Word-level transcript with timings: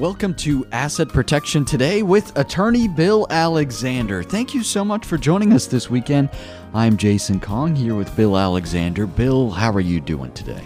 Welcome 0.00 0.32
to 0.36 0.66
Asset 0.72 1.10
Protection 1.10 1.66
Today 1.66 2.02
with 2.02 2.34
attorney 2.38 2.88
Bill 2.88 3.26
Alexander. 3.28 4.22
Thank 4.22 4.54
you 4.54 4.62
so 4.62 4.82
much 4.82 5.04
for 5.04 5.18
joining 5.18 5.52
us 5.52 5.66
this 5.66 5.90
weekend. 5.90 6.30
I'm 6.72 6.96
Jason 6.96 7.38
Kong 7.38 7.76
here 7.76 7.94
with 7.94 8.16
Bill 8.16 8.38
Alexander. 8.38 9.06
Bill, 9.06 9.50
how 9.50 9.70
are 9.72 9.80
you 9.80 10.00
doing 10.00 10.32
today? 10.32 10.64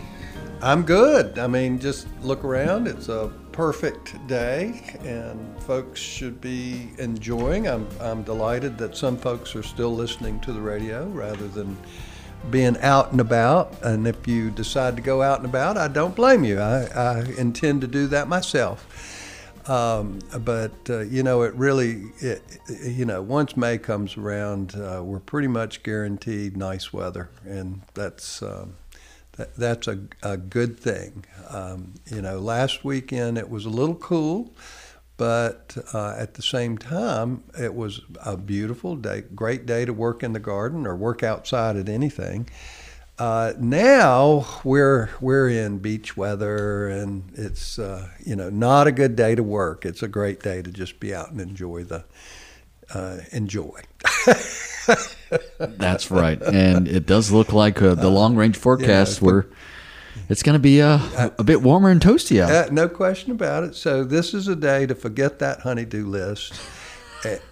I'm 0.62 0.85
good. 0.85 1.36
I 1.41 1.49
mean, 1.49 1.81
just 1.81 2.07
look 2.23 2.45
around. 2.45 2.86
It's 2.86 3.09
a 3.09 3.32
perfect 3.50 4.25
day, 4.29 4.96
and 5.00 5.61
folks 5.64 5.98
should 5.98 6.41
be 6.41 6.93
enjoying. 6.98 7.66
I'm, 7.66 7.89
I'm 8.01 8.23
delighted 8.23 8.79
that 8.79 8.96
some 8.96 9.16
folks 9.16 9.57
are 9.57 9.64
still 9.64 9.93
listening 9.93 10.39
to 10.43 10.53
the 10.53 10.61
radio 10.61 11.09
rather 11.09 11.48
than 11.48 11.76
being 12.51 12.79
out 12.82 13.11
and 13.11 13.21
about. 13.21 13.82
And 13.82 14.07
if 14.07 14.29
you 14.29 14.53
decide 14.53 14.95
to 14.95 15.03
go 15.03 15.23
out 15.23 15.39
and 15.39 15.46
about, 15.48 15.76
I 15.76 15.89
don't 15.89 16.14
blame 16.14 16.45
you. 16.45 16.61
I, 16.61 16.85
I 16.85 17.25
intend 17.37 17.81
to 17.81 17.89
do 17.89 18.07
that 18.07 18.29
myself. 18.29 18.87
Um, 19.67 20.18
but 20.41 20.75
uh, 20.91 21.00
you 21.00 21.23
know, 21.23 21.43
it 21.43 21.54
really, 21.54 22.04
it, 22.21 22.43
you 22.82 23.04
know, 23.04 23.23
once 23.23 23.57
May 23.57 23.79
comes 23.79 24.17
around, 24.17 24.75
uh, 24.75 25.03
we're 25.03 25.21
pretty 25.21 25.49
much 25.49 25.82
guaranteed 25.82 26.57
nice 26.57 26.93
weather, 26.93 27.31
and 27.45 27.81
that's 27.95 28.43
um, 28.43 28.75
that, 29.37 29.54
that's 29.57 29.89
a, 29.89 30.00
a 30.23 30.37
good 30.37 30.79
thing. 30.79 31.25
Um, 31.49 31.95
you 32.06 32.20
know, 32.20 32.39
last 32.39 32.84
weekend 32.84 33.39
it 33.39 33.48
was 33.48 33.64
a 33.64 33.70
little 33.70 33.95
cool, 33.95 34.53
but 35.17 35.77
uh, 35.92 36.15
at 36.19 36.34
the 36.34 36.42
same 36.42 36.77
time, 36.77 37.45
it 37.59 37.75
was 37.75 38.01
a 38.25 38.37
beautiful 38.37 38.97
day, 38.97 39.23
great 39.34 39.65
day 39.65 39.84
to 39.84 39.92
work 39.92 40.23
in 40.23 40.33
the 40.33 40.41
garden 40.41 40.87
or 40.87 40.95
work 40.95 41.23
outside 41.23 41.77
at 41.77 41.89
anything. 41.89 42.48
Uh, 43.17 43.53
now 43.59 44.45
we're 44.65 45.09
we're 45.20 45.48
in 45.48 45.79
beach 45.79 46.17
weather, 46.17 46.89
and 46.89 47.31
it's 47.34 47.79
uh, 47.79 48.09
you 48.25 48.34
know 48.34 48.51
not 48.51 48.89
a 48.89 48.93
good 48.93 49.15
day 49.15 49.37
to 49.37 49.43
work. 49.43 49.87
It's 49.87 50.03
a 50.03 50.09
great 50.09 50.43
day 50.43 50.62
to 50.62 50.70
just 50.73 50.98
be 50.98 51.15
out 51.15 51.31
and 51.31 51.41
enjoy 51.41 51.85
the 51.85 52.05
uh, 52.92 53.19
enjoy. 53.31 53.83
That's 55.59 56.11
right, 56.11 56.42
and 56.42 56.89
it 56.89 57.07
does 57.07 57.31
look 57.31 57.53
like 57.53 57.81
uh, 57.81 57.95
the 57.95 58.11
long 58.11 58.35
range 58.35 58.57
forecast 58.57 59.20
yeah, 59.20 59.27
where 59.27 59.47
it's 60.29 60.42
going 60.42 60.55
to 60.55 60.62
be 60.62 60.83
uh, 60.83 61.31
a 61.39 61.45
bit 61.45 61.62
warmer 61.62 61.91
and 61.91 62.01
toasty 62.01 62.41
out. 62.41 62.51
Uh, 62.51 62.69
no 62.73 62.89
question 62.89 63.31
about 63.31 63.62
it. 63.62 63.77
So 63.77 64.03
this 64.03 64.35
is 64.35 64.48
a 64.48 64.57
day 64.57 64.87
to 64.87 64.95
forget 64.95 65.39
that 65.39 65.61
honeydew 65.61 66.07
list 66.07 66.55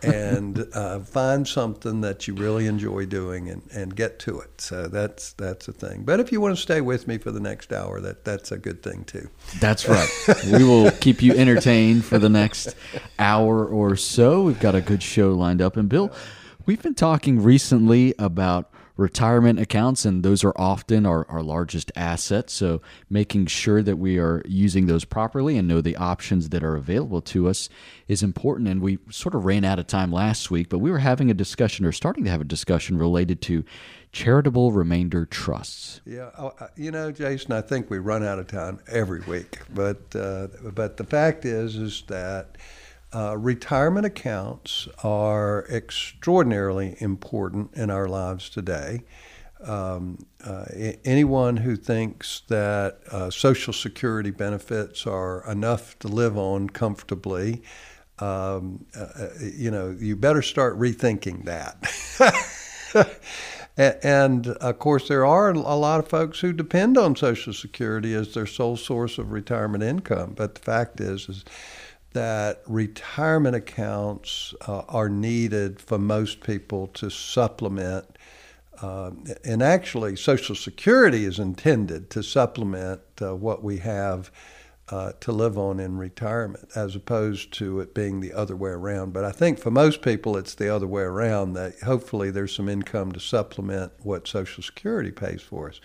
and 0.03 0.67
uh, 0.75 1.01
find 1.01 1.47
something 1.47 2.01
that 2.03 2.27
you 2.27 2.35
really 2.35 2.67
enjoy 2.67 3.07
doing 3.07 3.49
and, 3.49 3.63
and 3.73 3.95
get 3.95 4.19
to 4.21 4.41
it. 4.41 4.61
So 4.61 4.89
that's 4.89 5.33
that's 5.35 5.69
a 5.69 5.73
thing. 5.73 6.03
But 6.05 6.21
if 6.21 6.33
you 6.33 6.41
want 6.41 6.57
to 6.57 6.61
stay 6.61 6.81
with 6.81 7.07
me 7.07 7.19
for 7.19 7.31
the 7.31 7.41
next 7.41 7.73
hour, 7.73 8.01
that 8.01 8.25
that's 8.25 8.53
a 8.53 8.59
good 8.59 8.83
thing 8.83 9.05
too. 9.05 9.29
That's 9.61 9.89
right. 9.89 10.09
we 10.53 10.65
will 10.65 10.91
keep 10.91 11.23
you 11.23 11.33
entertained 11.33 12.05
for 12.05 12.19
the 12.19 12.29
next 12.29 12.75
hour 13.19 13.65
or 13.67 13.97
so. 13.97 14.43
We've 14.43 14.61
got 14.61 14.75
a 14.75 14.81
good 14.81 15.03
show 15.03 15.33
lined 15.33 15.63
up. 15.63 15.77
And 15.77 15.89
Bill, 15.89 16.13
we've 16.67 16.83
been 16.83 16.95
talking 16.95 17.43
recently 17.43 18.15
about 18.19 18.72
retirement 18.97 19.59
accounts, 19.59 20.05
and 20.05 20.23
those 20.23 20.45
are 20.45 20.53
often 20.57 21.07
our, 21.07 21.27
our 21.29 21.43
largest 21.43 21.91
assets. 21.97 22.53
So, 22.53 22.83
making 23.09 23.47
sure 23.47 23.83
that 23.83 23.97
we 23.97 24.19
are 24.19 24.43
using 24.47 24.87
those 24.87 25.05
properly 25.05 25.57
and 25.57 25.67
know 25.67 25.81
the 25.81 25.97
options 25.97 26.51
that 26.51 26.63
are 26.63 26.77
available 26.77 27.21
to 27.23 27.49
us 27.49 27.69
is 28.09 28.23
important. 28.23 28.69
And 28.69 28.81
we 28.81 28.99
sort 29.11 29.35
of 29.35 29.45
ran 29.45 29.65
out 29.65 29.79
of 29.79 29.87
time 29.87 30.13
last 30.13 30.51
week, 30.51 30.69
but 30.69 30.79
we 30.79 30.91
were 30.91 30.99
having 30.99 31.31
a 31.31 31.35
discussion 31.35 31.87
or 31.87 31.93
starting 31.93 32.25
to 32.25 32.31
have 32.31 32.41
a 32.41 32.45
discussion 32.45 32.99
related 32.99 33.41
to 33.43 33.65
charitable 34.13 34.73
remainder 34.73 35.25
trusts. 35.25 36.01
Yeah, 36.05 36.31
oh, 36.39 36.53
uh, 36.61 36.69
you 36.77 36.91
know, 36.91 37.11
Jason, 37.11 37.53
I 37.53 37.63
think 37.63 37.91
we 37.91 37.99
run 37.99 38.23
out 38.23 38.39
of 38.39 38.47
time 38.47 38.79
every 38.87 39.21
week, 39.21 39.59
but 39.75 40.15
uh, 40.15 40.49
but 40.73 40.99
the 40.99 41.05
fact 41.05 41.45
is, 41.45 41.77
is 41.77 42.03
that 42.09 42.59
uh, 43.15 43.37
retirement 43.37 44.07
accounts 44.07 44.89
are 45.05 45.67
extraordinarily 45.71 46.97
important 46.99 47.75
in 47.75 47.91
our 47.91 48.09
lives 48.09 48.49
today. 48.49 49.05
Um, 49.63 50.27
uh, 50.45 50.65
anyone 51.05 51.59
who 51.59 51.77
thinks 51.77 52.43
that 52.49 52.99
uh, 53.11 53.31
Social 53.31 53.73
Security 53.73 54.31
benefits 54.31 55.07
are 55.07 55.49
enough 55.49 55.99
to 56.01 56.09
live 56.09 56.37
on 56.37 56.69
comfortably, 56.71 57.63
um, 58.19 58.87
uh, 58.97 59.01
uh, 59.01 59.29
you 59.41 59.71
know, 59.71 59.97
you 59.99 60.17
better 60.17 60.43
start 60.43 60.79
rethinking 60.79 61.45
that. 61.45 61.79
and 63.77 64.49
of 64.49 64.79
course, 64.79 65.09
there 65.09 65.25
are 65.25 65.51
a 65.51 65.59
lot 65.59 66.01
of 66.01 66.09
folks 66.09 66.41
who 66.41 66.53
depend 66.53 66.99
on 66.99 67.15
Social 67.15 67.53
Security 67.53 68.15
as 68.15 68.35
their 68.35 68.47
sole 68.47 68.77
source 68.77 69.19
of 69.19 69.33
retirement 69.33 69.85
income. 69.85 70.35
But 70.37 70.57
the 70.57 70.61
fact 70.61 71.01
is, 71.01 71.29
is 71.29 71.45
that 72.13 72.63
retirement 72.67 73.57
accounts 73.57 74.55
uh, 74.67 74.83
are 74.89 75.09
needed 75.09 75.81
for 75.81 75.99
most 75.99 76.41
people 76.41 76.87
to 76.89 77.11
supplement. 77.11 78.19
Uh, 78.81 79.13
and 79.45 79.63
actually, 79.63 80.17
Social 80.17 80.55
Security 80.55 81.25
is 81.25 81.39
intended 81.39 82.11
to 82.11 82.23
supplement 82.23 83.01
uh, 83.21 83.35
what 83.35 83.63
we 83.63 83.79
have 83.79 84.31
uh, 84.89 85.13
to 85.21 85.33
live 85.33 85.57
on 85.57 85.81
in 85.81 85.97
retirement, 85.97 86.69
as 86.75 86.95
opposed 86.95 87.53
to 87.53 87.81
it 87.81 87.95
being 87.95 88.21
the 88.21 88.33
other 88.33 88.57
way 88.57 88.71
around. 88.71 89.13
But 89.13 89.25
I 89.25 89.33
think 89.33 89.59
for 89.59 89.71
most 89.71 90.03
people, 90.03 90.37
it's 90.37 90.55
the 90.55 90.75
other 90.75 90.87
way 90.87 91.03
around. 91.03 91.55
That 91.55 91.81
hopefully 91.81 92.31
there's 92.31 92.55
some 92.55 92.69
income 92.69 93.13
to 93.13 93.21
supplement 93.21 93.93
what 94.01 94.29
Social 94.29 94.63
Security 94.63 95.11
pays 95.11 95.41
for 95.41 95.69
us. 95.69 95.81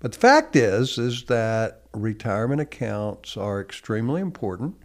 But 0.00 0.12
the 0.12 0.18
fact 0.18 0.56
is, 0.56 0.98
is 0.98 1.24
that 1.24 1.82
retirement 1.92 2.60
accounts 2.60 3.36
are 3.36 3.60
extremely 3.60 4.20
important. 4.20 4.76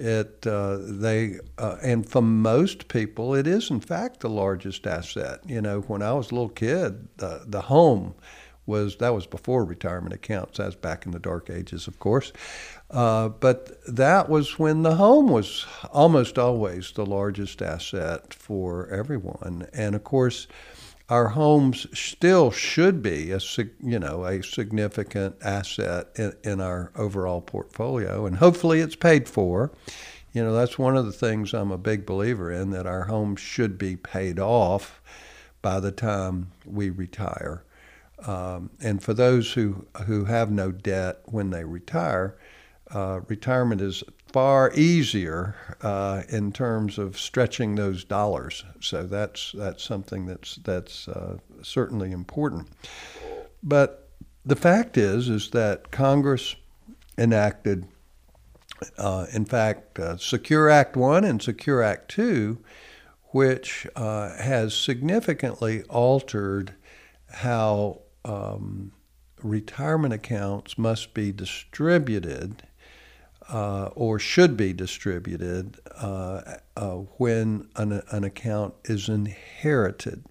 It 0.00 0.46
uh, 0.46 0.78
they 0.80 1.40
uh, 1.58 1.76
and 1.82 2.08
for 2.08 2.22
most 2.22 2.88
people, 2.88 3.34
it 3.34 3.46
is 3.46 3.70
in 3.70 3.80
fact 3.80 4.20
the 4.20 4.30
largest 4.30 4.86
asset. 4.86 5.40
You 5.46 5.60
know, 5.60 5.80
when 5.82 6.00
I 6.00 6.14
was 6.14 6.30
a 6.30 6.34
little 6.34 6.48
kid, 6.48 7.08
the 7.18 7.42
the 7.46 7.60
home 7.60 8.14
was 8.64 8.96
that 8.96 9.12
was 9.12 9.26
before 9.26 9.62
retirement 9.62 10.14
accounts. 10.14 10.56
That 10.56 10.66
was 10.66 10.74
back 10.76 11.04
in 11.04 11.12
the 11.12 11.18
dark 11.18 11.50
ages, 11.50 11.86
of 11.86 11.98
course. 11.98 12.32
Uh, 12.90 13.28
but 13.28 13.78
that 13.86 14.30
was 14.30 14.58
when 14.58 14.84
the 14.84 14.94
home 14.94 15.28
was 15.28 15.66
almost 15.92 16.38
always 16.38 16.92
the 16.92 17.04
largest 17.04 17.60
asset 17.60 18.32
for 18.32 18.88
everyone. 18.88 19.68
And 19.74 19.94
of 19.94 20.02
course, 20.04 20.48
our 21.10 21.28
homes 21.30 21.86
still 21.92 22.52
should 22.52 23.02
be 23.02 23.32
a 23.32 23.40
you 23.82 23.98
know 23.98 24.24
a 24.24 24.42
significant 24.42 25.36
asset 25.42 26.06
in, 26.14 26.32
in 26.44 26.60
our 26.60 26.92
overall 26.94 27.40
portfolio, 27.40 28.24
and 28.24 28.36
hopefully 28.36 28.80
it's 28.80 28.96
paid 28.96 29.28
for. 29.28 29.72
You 30.32 30.44
know 30.44 30.54
that's 30.54 30.78
one 30.78 30.96
of 30.96 31.04
the 31.04 31.12
things 31.12 31.52
I'm 31.52 31.72
a 31.72 31.78
big 31.78 32.06
believer 32.06 32.52
in 32.52 32.70
that 32.70 32.86
our 32.86 33.04
homes 33.04 33.40
should 33.40 33.76
be 33.76 33.96
paid 33.96 34.38
off 34.38 35.02
by 35.60 35.80
the 35.80 35.92
time 35.92 36.52
we 36.64 36.88
retire. 36.88 37.64
Um, 38.24 38.70
and 38.80 39.02
for 39.02 39.12
those 39.12 39.52
who 39.52 39.86
who 40.06 40.26
have 40.26 40.52
no 40.52 40.70
debt 40.70 41.22
when 41.24 41.50
they 41.50 41.64
retire, 41.64 42.36
uh, 42.92 43.20
retirement 43.26 43.80
is 43.80 44.04
far 44.32 44.72
easier 44.74 45.54
uh, 45.82 46.22
in 46.28 46.52
terms 46.52 46.98
of 46.98 47.18
stretching 47.18 47.74
those 47.74 48.04
dollars. 48.04 48.64
So 48.80 49.04
that's 49.04 49.52
that's 49.52 49.82
something 49.82 50.26
that's 50.26 50.56
that's 50.56 51.08
uh, 51.08 51.38
certainly 51.62 52.12
important. 52.12 52.68
But 53.62 54.08
the 54.44 54.56
fact 54.56 54.96
is 54.96 55.28
is 55.28 55.50
that 55.50 55.90
Congress 55.90 56.56
enacted, 57.18 57.86
uh, 58.96 59.26
in 59.32 59.44
fact, 59.44 59.98
uh, 59.98 60.16
Secure 60.16 60.70
Act 60.70 60.96
One 60.96 61.24
and 61.24 61.42
Secure 61.42 61.82
Act 61.82 62.10
Two, 62.10 62.58
which 63.32 63.86
uh, 63.96 64.36
has 64.36 64.74
significantly 64.74 65.82
altered 65.84 66.74
how 67.28 68.00
um, 68.24 68.92
retirement 69.42 70.14
accounts 70.14 70.76
must 70.76 71.14
be 71.14 71.32
distributed 71.32 72.62
uh, 73.52 73.90
or 73.94 74.18
should 74.18 74.56
be 74.56 74.72
distributed 74.72 75.78
uh, 75.96 76.40
uh, 76.76 76.94
when 77.18 77.68
an, 77.76 78.00
an, 78.10 78.24
account 78.24 78.74
is 78.84 79.08
inherited. 79.08 80.24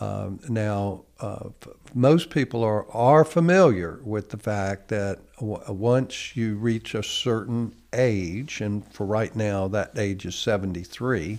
Um, 0.00 0.40
now, 0.48 1.04
uh, 1.20 1.50
most 1.94 2.30
people 2.30 2.64
are, 2.64 2.90
are 2.92 3.24
familiar 3.24 4.00
with 4.02 4.30
the 4.30 4.38
fact 4.38 4.88
that 4.88 5.18
once 5.40 6.34
you 6.34 6.56
reach 6.56 6.94
a 6.94 7.02
certain 7.02 7.74
age, 7.92 8.62
and 8.62 8.90
for 8.92 9.04
right 9.04 9.34
now 9.36 9.68
that 9.68 9.98
age 9.98 10.24
is 10.24 10.34
73, 10.34 11.38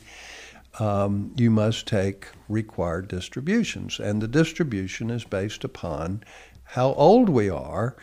um, 0.80 1.34
you 1.36 1.50
must 1.50 1.88
take 1.88 2.28
required 2.48 3.08
distributions. 3.08 4.00
And 4.00 4.22
the 4.22 4.28
distribution 4.28 5.10
is 5.10 5.24
based 5.24 5.64
upon 5.64 6.24
how 6.64 6.94
old 6.94 7.28
we 7.28 7.50
are 7.50 7.96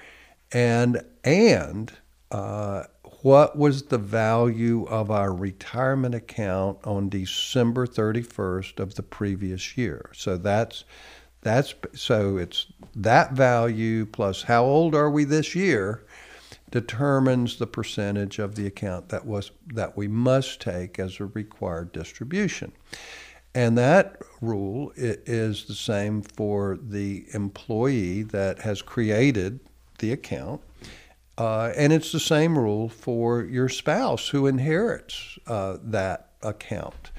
and, 0.53 1.03
and 1.23 1.93
uh, 2.31 2.85
what 3.23 3.57
was 3.57 3.85
the 3.85 3.99
value 3.99 4.85
of 4.85 5.11
our 5.11 5.33
retirement 5.33 6.15
account 6.15 6.79
on 6.85 7.09
December 7.09 7.87
31st 7.87 8.79
of 8.79 8.95
the 8.95 9.03
previous 9.03 9.77
year. 9.77 10.11
So 10.15 10.37
that's 10.37 10.85
that's 11.41 11.75
so 11.95 12.37
it's 12.37 12.67
that 12.97 13.33
value 13.33 14.07
plus 14.07 14.43
how 14.43 14.65
old 14.65 14.95
are 14.95 15.11
we 15.11 15.25
this 15.25 15.55
year 15.55 16.05
determines 16.71 17.57
the 17.57 17.67
percentage 17.67 18.39
of 18.39 18.55
the 18.55 18.67
account 18.67 19.09
that 19.09 19.25
was 19.25 19.51
that 19.73 19.97
we 19.97 20.09
must 20.09 20.61
take 20.61 20.99
as 20.99 21.21
a 21.21 21.27
required 21.27 21.93
distribution. 21.93 22.73
And 23.55 23.79
that 23.79 24.21
rule 24.41 24.93
is 24.97 25.65
the 25.65 25.75
same 25.75 26.23
for 26.23 26.79
the 26.81 27.25
employee 27.33 28.23
that 28.25 28.61
has 28.61 28.83
created 28.83 29.61
the 29.99 30.13
account. 30.13 30.61
Uh, 31.39 31.73
and 31.77 31.93
it's 31.93 32.11
the 32.11 32.19
same 32.19 32.59
rule 32.59 32.89
for 32.89 33.43
your 33.45 33.69
spouse 33.69 34.29
who 34.31 34.49
inherits 34.49 35.39
uh, 35.47 35.77
that 35.81 36.31
account. 36.43 37.13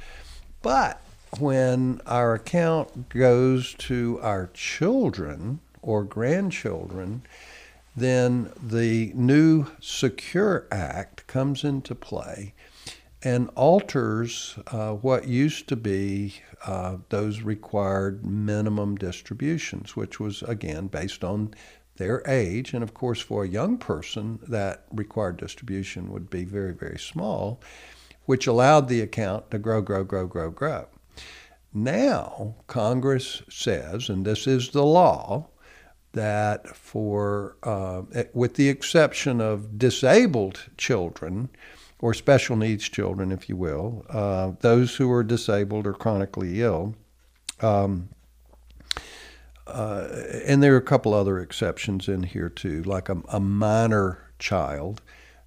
But 0.61 0.99
when 1.39 2.01
our 2.05 2.33
account 2.33 3.07
goes 3.07 3.73
to 3.75 4.19
our 4.21 4.49
children 4.53 5.61
or 5.81 6.03
grandchildren, 6.03 7.21
then 7.95 8.51
the 8.61 9.13
new 9.15 9.67
Secure 9.79 10.67
Act 10.69 11.25
comes 11.27 11.63
into 11.63 11.95
play 11.95 12.53
and 13.21 13.49
alters 13.55 14.57
uh, 14.67 14.93
what 14.93 15.27
used 15.27 15.67
to 15.67 15.75
be 15.75 16.35
uh, 16.65 16.97
those 17.09 17.41
required 17.41 18.25
minimum 18.25 18.95
distributions, 18.95 19.95
which 19.95 20.19
was 20.19 20.41
again 20.43 20.87
based 20.87 21.23
on 21.23 21.53
their 21.99 22.23
age. 22.25 22.73
And 22.73 22.81
of 22.81 22.95
course, 22.95 23.21
for 23.21 23.43
a 23.43 23.47
young 23.47 23.77
person, 23.77 24.39
that 24.47 24.85
required 24.91 25.37
distribution 25.37 26.11
would 26.11 26.31
be 26.31 26.43
very, 26.43 26.73
very 26.73 26.97
small, 26.97 27.61
which 28.25 28.47
allowed 28.47 28.87
the 28.87 29.01
account 29.01 29.51
to 29.51 29.59
grow, 29.59 29.81
grow, 29.81 30.03
grow, 30.03 30.25
grow, 30.25 30.49
grow. 30.49 30.87
Now, 31.71 32.55
Congress 32.65 33.43
says, 33.47 34.09
and 34.09 34.25
this 34.25 34.47
is 34.47 34.71
the 34.71 34.83
law, 34.83 35.49
that 36.13 36.75
for, 36.75 37.57
uh, 37.61 38.01
with 38.33 38.55
the 38.55 38.69
exception 38.69 39.39
of 39.39 39.77
disabled 39.77 40.69
children, 40.77 41.49
or 42.01 42.13
special 42.13 42.55
needs 42.55 42.87
children, 42.89 43.31
if 43.31 43.49
you 43.49 43.55
will, 43.55 44.05
uh, 44.09 44.53
those 44.61 44.95
who 44.95 45.11
are 45.11 45.23
disabled 45.23 45.85
or 45.85 45.93
chronically 45.93 46.61
ill. 46.61 46.95
Um, 47.61 48.09
uh, 49.69 50.41
and 50.45 50.61
there 50.61 50.73
are 50.73 50.77
a 50.77 50.81
couple 50.81 51.13
other 51.13 51.39
exceptions 51.39 52.07
in 52.07 52.23
here 52.23 52.49
too, 52.49 52.83
like 52.83 53.09
a, 53.09 53.21
a 53.29 53.39
minor 53.39 54.19
child. 54.39 55.01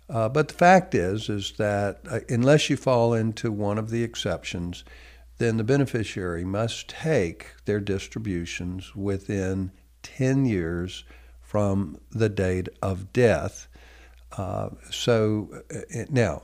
Uh, 0.09 0.29
but 0.29 0.49
the 0.49 0.55
fact 0.55 0.95
is, 0.95 1.29
is 1.29 1.53
that 1.59 2.01
uh, 2.11 2.21
unless 2.29 2.69
you 2.69 2.77
fall 2.77 3.15
into 3.15 3.51
one 3.51 3.79
of 3.79 3.91
the 3.91 4.03
exceptions, 4.03 4.85
then 5.39 5.57
the 5.57 5.65
beneficiary 5.65 6.45
must 6.45 6.89
take 6.89 7.47
their 7.65 7.81
distributions 7.81 8.95
within 8.95 9.73
10 10.03 10.45
years 10.45 11.05
from 11.41 11.99
the 12.11 12.29
date 12.29 12.69
of 12.83 13.13
death 13.13 13.69
uh, 14.37 14.71
so 14.91 15.49
uh, 15.75 16.05
now, 16.11 16.43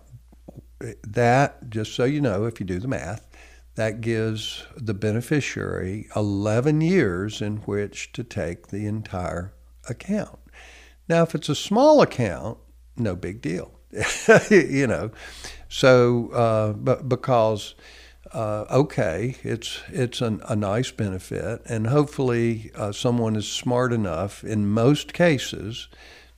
that, 1.03 1.71
just 1.71 1.95
so 1.95 2.05
you 2.05 2.21
know, 2.21 2.45
if 2.45 2.61
you 2.61 2.67
do 2.67 2.79
the 2.79 2.89
math, 2.89 3.28
that 3.79 4.01
gives 4.01 4.65
the 4.77 4.93
beneficiary 4.93 6.09
11 6.17 6.81
years 6.81 7.41
in 7.41 7.59
which 7.59 8.11
to 8.11 8.25
take 8.25 8.67
the 8.67 8.87
entire 8.87 9.53
account. 9.89 10.41
Now, 11.09 11.23
if 11.23 11.33
it's 11.33 11.49
a 11.49 11.55
small 11.55 12.03
account, 12.03 12.59
no 12.97 13.15
big 13.15 13.41
deal. 13.41 13.79
you 14.51 14.89
know, 14.89 15.13
so 15.69 16.29
uh, 16.31 16.73
but 16.73 17.09
because 17.09 17.77
uh, 18.35 18.65
okay, 18.69 19.37
it's 19.45 19.81
it's 19.91 20.21
an, 20.21 20.41
a 20.49 20.57
nice 20.57 20.91
benefit, 20.91 21.63
and 21.65 21.87
hopefully 21.87 22.73
uh, 22.75 22.91
someone 22.91 23.37
is 23.37 23.47
smart 23.47 23.93
enough 23.93 24.43
in 24.43 24.69
most 24.69 25.13
cases 25.13 25.87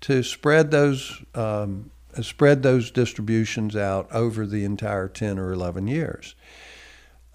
to 0.02 0.22
spread 0.22 0.70
those 0.72 1.24
um, 1.34 1.90
spread 2.20 2.62
those 2.62 2.90
distributions 2.90 3.74
out 3.74 4.12
over 4.12 4.44
the 4.44 4.62
entire 4.62 5.08
10 5.08 5.38
or 5.38 5.52
11 5.52 5.88
years. 5.88 6.34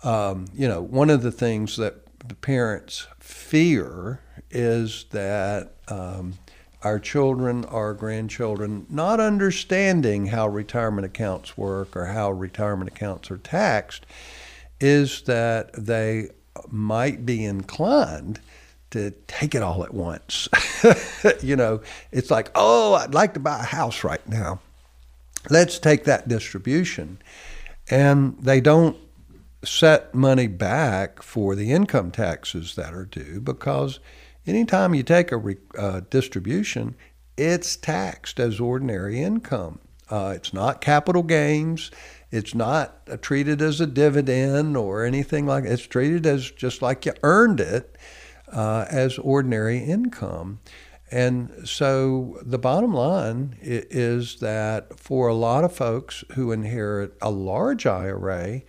Um, 0.06 0.46
you 0.54 0.68
know, 0.68 0.82
one 0.82 1.10
of 1.10 1.24
the 1.24 1.32
things 1.32 1.78
that 1.78 1.96
the 2.28 2.36
parents 2.36 3.08
fear 3.20 4.22
is 4.52 5.06
that 5.12 5.74
um, 5.88 6.36
our 6.84 7.00
children, 7.00 7.66
our 7.66 7.96
grandchildren, 7.96 8.86
not 8.90 9.20
understanding 9.20 10.28
how 10.28 10.48
retirement 10.48 11.06
accounts 11.06 11.58
work 11.58 11.98
or 11.98 12.06
how 12.06 12.32
retirement 12.32 12.90
accounts 12.90 13.32
are 13.32 13.38
taxed, 13.38 14.06
is 14.80 15.24
that 15.24 15.74
they 15.74 16.30
might 16.70 17.26
be 17.26 17.44
inclined 17.44 18.40
to 18.92 19.12
take 19.28 19.56
it 19.56 19.64
all 19.64 19.84
at 19.84 19.94
once. 19.94 20.48
you 21.42 21.56
know, 21.56 21.82
it's 22.12 22.30
like, 22.30 22.52
oh, 22.54 22.94
I'd 22.94 23.16
like 23.16 23.34
to 23.34 23.40
buy 23.40 23.60
a 23.60 23.64
house 23.64 24.04
right 24.04 24.26
now. 24.30 24.60
Let's 25.50 25.80
take 25.80 26.04
that 26.04 26.28
distribution. 26.28 27.18
And 27.90 28.38
they 28.40 28.62
don't 28.62 28.98
set 29.66 30.14
money 30.14 30.48
back 30.48 31.22
for 31.22 31.56
the 31.56 31.72
income 31.72 32.12
taxes 32.12 32.76
that 32.76 32.94
are 32.94 33.06
due 33.06 33.42
because 33.42 34.00
anytime 34.46 34.94
you 34.94 35.04
take 35.04 35.32
a 35.32 35.38
re, 35.38 35.58
uh, 35.78 36.02
distribution, 36.10 36.96
it's 37.38 37.76
taxed 37.76 38.40
as 38.40 38.60
ordinary 38.60 39.22
income. 39.22 39.80
Uh, 40.10 40.34
it's 40.36 40.54
not 40.54 40.82
capital 40.82 41.24
gains. 41.24 41.92
It's 42.32 42.54
not 42.54 43.00
uh, 43.10 43.18
treated 43.18 43.62
as 43.62 43.82
a 43.82 43.88
dividend 43.88 44.78
or 44.78 45.04
anything 45.04 45.46
like. 45.46 45.64
That. 45.64 45.74
It's 45.74 45.88
treated 45.88 46.26
as 46.26 46.52
just 46.52 46.82
like 46.82 47.06
you 47.06 47.14
earned 47.24 47.60
it 47.60 47.98
uh, 48.52 48.86
as 48.90 49.18
ordinary 49.18 49.80
income. 49.80 50.60
And 51.12 51.68
so 51.68 52.40
the 52.42 52.58
bottom 52.58 52.94
line 52.94 53.58
is 53.62 54.40
that 54.40 55.00
for 55.00 55.28
a 55.28 55.36
lot 55.36 55.64
of 55.64 55.74
folks 55.74 56.24
who 56.34 56.52
inherit 56.52 57.16
a 57.22 57.30
large 57.30 57.86
IRA, 57.86 58.62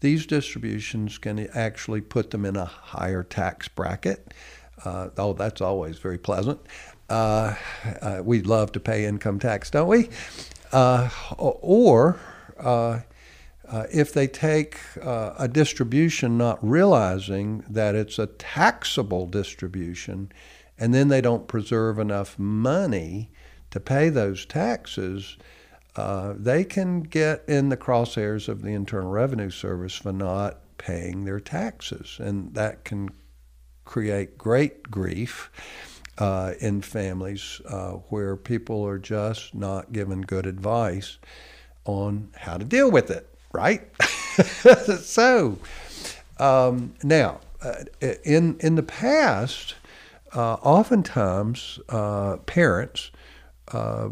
these 0.00 0.26
distributions 0.26 1.18
can 1.18 1.38
actually 1.54 2.00
put 2.00 2.30
them 2.30 2.44
in 2.44 2.56
a 2.56 2.64
higher 2.64 3.22
tax 3.22 3.68
bracket. 3.68 4.32
Uh, 4.84 5.08
oh, 5.16 5.32
that's 5.32 5.60
always 5.60 5.98
very 5.98 6.18
pleasant. 6.18 6.60
Uh, 7.08 7.54
uh, 8.02 8.20
we 8.24 8.42
love 8.42 8.72
to 8.72 8.80
pay 8.80 9.04
income 9.04 9.38
tax, 9.38 9.70
don't 9.70 9.88
we? 9.88 10.08
Uh, 10.72 11.08
or 11.38 12.18
uh, 12.58 13.00
uh, 13.68 13.84
if 13.92 14.12
they 14.12 14.26
take 14.26 14.78
a 15.02 15.48
distribution 15.50 16.36
not 16.36 16.58
realizing 16.66 17.64
that 17.68 17.94
it's 17.94 18.18
a 18.18 18.26
taxable 18.26 19.26
distribution 19.26 20.30
and 20.78 20.92
then 20.92 21.08
they 21.08 21.20
don't 21.20 21.48
preserve 21.48 21.98
enough 21.98 22.38
money 22.38 23.30
to 23.70 23.80
pay 23.80 24.08
those 24.08 24.44
taxes, 24.44 25.36
uh, 25.96 26.34
they 26.36 26.64
can 26.64 27.00
get 27.00 27.44
in 27.48 27.68
the 27.68 27.76
crosshairs 27.76 28.48
of 28.48 28.62
the 28.62 28.72
Internal 28.72 29.10
Revenue 29.10 29.50
Service 29.50 29.94
for 29.94 30.12
not 30.12 30.58
paying 30.78 31.24
their 31.24 31.40
taxes. 31.40 32.18
And 32.20 32.54
that 32.54 32.84
can 32.84 33.10
create 33.84 34.38
great 34.38 34.90
grief. 34.90 35.50
Uh, 36.18 36.54
in 36.60 36.80
families 36.80 37.60
uh, 37.68 37.90
where 38.08 38.36
people 38.36 38.82
are 38.86 38.96
just 38.96 39.54
not 39.54 39.92
given 39.92 40.22
good 40.22 40.46
advice 40.46 41.18
on 41.84 42.30
how 42.34 42.56
to 42.56 42.64
deal 42.64 42.90
with 42.90 43.10
it 43.10 43.36
right? 43.56 43.82
so 45.00 45.58
um, 46.38 46.94
now, 47.02 47.40
uh, 47.62 47.84
in 48.24 48.58
in 48.60 48.74
the 48.74 48.82
past, 48.82 49.74
uh, 50.34 50.54
oftentimes 50.54 51.80
uh, 51.88 52.36
parents, 52.44 53.10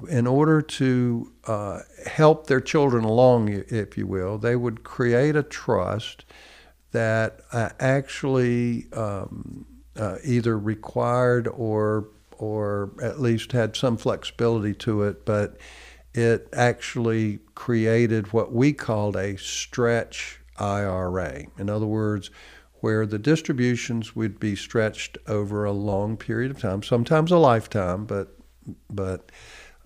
in 0.08 0.26
order 0.26 0.62
to 0.62 1.30
uh, 1.46 1.80
help 2.06 2.46
their 2.46 2.60
children 2.60 3.04
along, 3.04 3.48
if 3.48 3.96
you 3.98 4.06
will, 4.06 4.38
they 4.38 4.56
would 4.56 4.84
create 4.84 5.36
a 5.36 5.42
trust 5.42 6.24
that 6.92 7.40
uh, 7.52 7.70
actually 7.80 8.86
um, 8.92 9.66
either 10.24 10.58
required 10.58 11.48
or 11.48 12.08
or 12.38 12.90
at 13.00 13.20
least 13.20 13.52
had 13.52 13.76
some 13.76 13.96
flexibility 13.96 14.74
to 14.74 15.02
it, 15.02 15.24
but 15.24 15.56
it 16.14 16.48
actually 16.52 17.38
created 17.54 18.32
what 18.32 18.52
we 18.52 18.72
called 18.72 19.16
a 19.16 19.36
stretch 19.36 20.40
IRA. 20.58 21.44
In 21.58 21.70
other 21.70 21.86
words, 21.86 22.30
where 22.80 23.06
the 23.06 23.18
distributions 23.18 24.14
would 24.14 24.38
be 24.38 24.54
stretched 24.54 25.16
over 25.26 25.64
a 25.64 25.72
long 25.72 26.16
period 26.16 26.50
of 26.50 26.60
time, 26.60 26.82
sometimes 26.82 27.30
a 27.30 27.38
lifetime, 27.38 28.04
but 28.04 28.36
but 28.90 29.30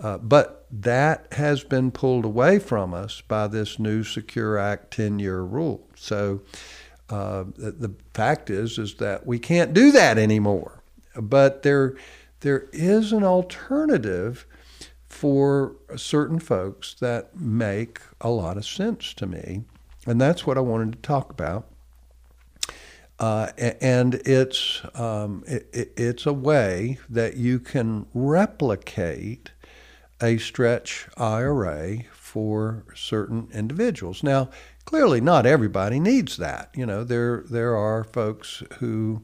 uh, 0.01 0.19
but 0.19 0.67
that 0.71 1.27
has 1.33 1.65
been 1.65 1.91
pulled 1.91 2.25
away 2.25 2.59
from 2.59 2.95
us 2.95 3.21
by 3.27 3.49
this 3.49 3.79
new 3.79 4.05
Secure 4.05 4.59
Act 4.59 4.97
10-year 4.97 5.41
rule. 5.41 5.89
So 5.97 6.43
uh, 7.11 7.45
the, 7.57 7.73
the 7.73 7.95
fact 8.15 8.51
is 8.51 8.79
is 8.79 8.95
that 8.97 9.27
we 9.27 9.39
can't 9.39 9.73
do 9.73 9.91
that 9.93 10.19
anymore. 10.19 10.83
But 11.17 11.63
there 11.63 11.97
there 12.41 12.69
is 12.73 13.13
an 13.13 13.25
alternative 13.25 14.47
for 15.09 15.75
certain 15.97 16.39
folks 16.39 16.95
that 16.95 17.35
make 17.35 18.01
a 18.21 18.31
lot 18.31 18.57
of 18.57 18.65
sense 18.65 19.13
to 19.15 19.27
me. 19.27 19.65
And 20.07 20.21
that's 20.21 20.47
what 20.47 20.57
I 20.57 20.61
wanted 20.61 20.93
to 20.93 20.99
talk 20.99 21.31
about. 21.31 21.67
Uh, 23.19 23.51
and 23.81 24.15
it's 24.15 24.83
um, 24.95 25.43
it, 25.49 25.93
it's 25.97 26.25
a 26.25 26.33
way 26.33 26.99
that 27.09 27.37
you 27.37 27.59
can 27.59 28.07
replicate 28.15 29.51
a 30.21 30.39
stretch 30.39 31.09
IRA 31.17 32.05
for 32.13 32.85
certain 32.95 33.49
individuals. 33.53 34.23
Now, 34.23 34.51
clearly, 34.85 35.21
not 35.21 35.47
everybody 35.47 36.01
needs 36.01 36.37
that. 36.37 36.71
You 36.75 36.87
know, 36.87 37.05
there 37.05 37.45
there 37.49 37.77
are 37.77 38.05
folks 38.05 38.63
who 38.79 39.23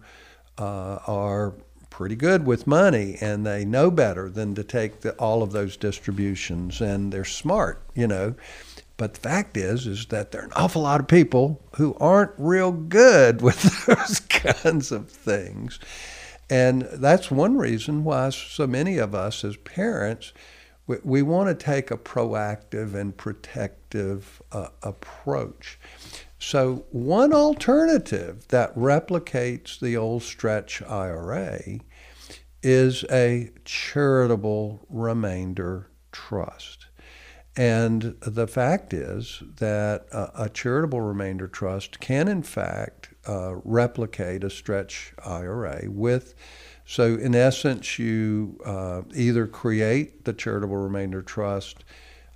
uh, 0.58 0.98
are 1.06 1.54
pretty 1.90 2.16
good 2.16 2.44
with 2.44 2.66
money 2.66 3.16
and 3.20 3.46
they 3.46 3.64
know 3.64 3.88
better 3.88 4.28
than 4.28 4.52
to 4.52 4.64
take 4.64 5.00
the, 5.02 5.12
all 5.12 5.44
of 5.44 5.52
those 5.52 5.76
distributions 5.76 6.80
and 6.80 7.12
they're 7.12 7.24
smart. 7.24 7.82
You 7.94 8.06
know. 8.06 8.34
But 8.96 9.14
the 9.14 9.20
fact 9.20 9.56
is, 9.56 9.88
is 9.88 10.06
that 10.06 10.30
there 10.30 10.42
are 10.42 10.44
an 10.44 10.52
awful 10.54 10.82
lot 10.82 11.00
of 11.00 11.08
people 11.08 11.60
who 11.76 11.96
aren't 11.98 12.30
real 12.38 12.70
good 12.70 13.42
with 13.42 13.86
those 13.86 14.20
kinds 14.28 14.92
of 14.92 15.10
things. 15.10 15.80
And 16.48 16.82
that's 16.82 17.30
one 17.30 17.56
reason 17.56 18.04
why 18.04 18.30
so 18.30 18.66
many 18.66 18.98
of 18.98 19.14
us 19.14 19.44
as 19.44 19.56
parents 19.56 20.32
we, 20.86 20.96
we 21.02 21.22
want 21.22 21.48
to 21.48 21.64
take 21.64 21.90
a 21.90 21.96
proactive 21.96 22.94
and 22.94 23.16
protective 23.16 24.42
uh, 24.52 24.68
approach. 24.82 25.78
So, 26.38 26.84
one 26.90 27.32
alternative 27.32 28.48
that 28.48 28.74
replicates 28.76 29.80
the 29.80 29.96
old 29.96 30.22
stretch 30.22 30.82
IRA 30.82 31.80
is 32.62 33.04
a 33.10 33.50
charitable 33.64 34.86
remainder 34.88 35.90
trust. 36.12 36.86
And 37.56 38.16
the 38.20 38.48
fact 38.48 38.92
is 38.92 39.42
that 39.56 40.06
a, 40.10 40.44
a 40.44 40.48
charitable 40.48 41.00
remainder 41.00 41.46
trust 41.46 42.00
can, 42.00 42.26
in 42.26 42.42
fact, 42.42 43.10
uh, 43.28 43.54
replicate 43.64 44.44
a 44.44 44.50
stretch 44.50 45.14
IRA 45.24 45.84
with 45.86 46.34
so, 46.86 47.14
in 47.14 47.34
essence, 47.34 47.98
you 47.98 48.60
uh, 48.64 49.02
either 49.14 49.46
create 49.46 50.24
the 50.24 50.34
charitable 50.34 50.76
remainder 50.76 51.22
trust 51.22 51.84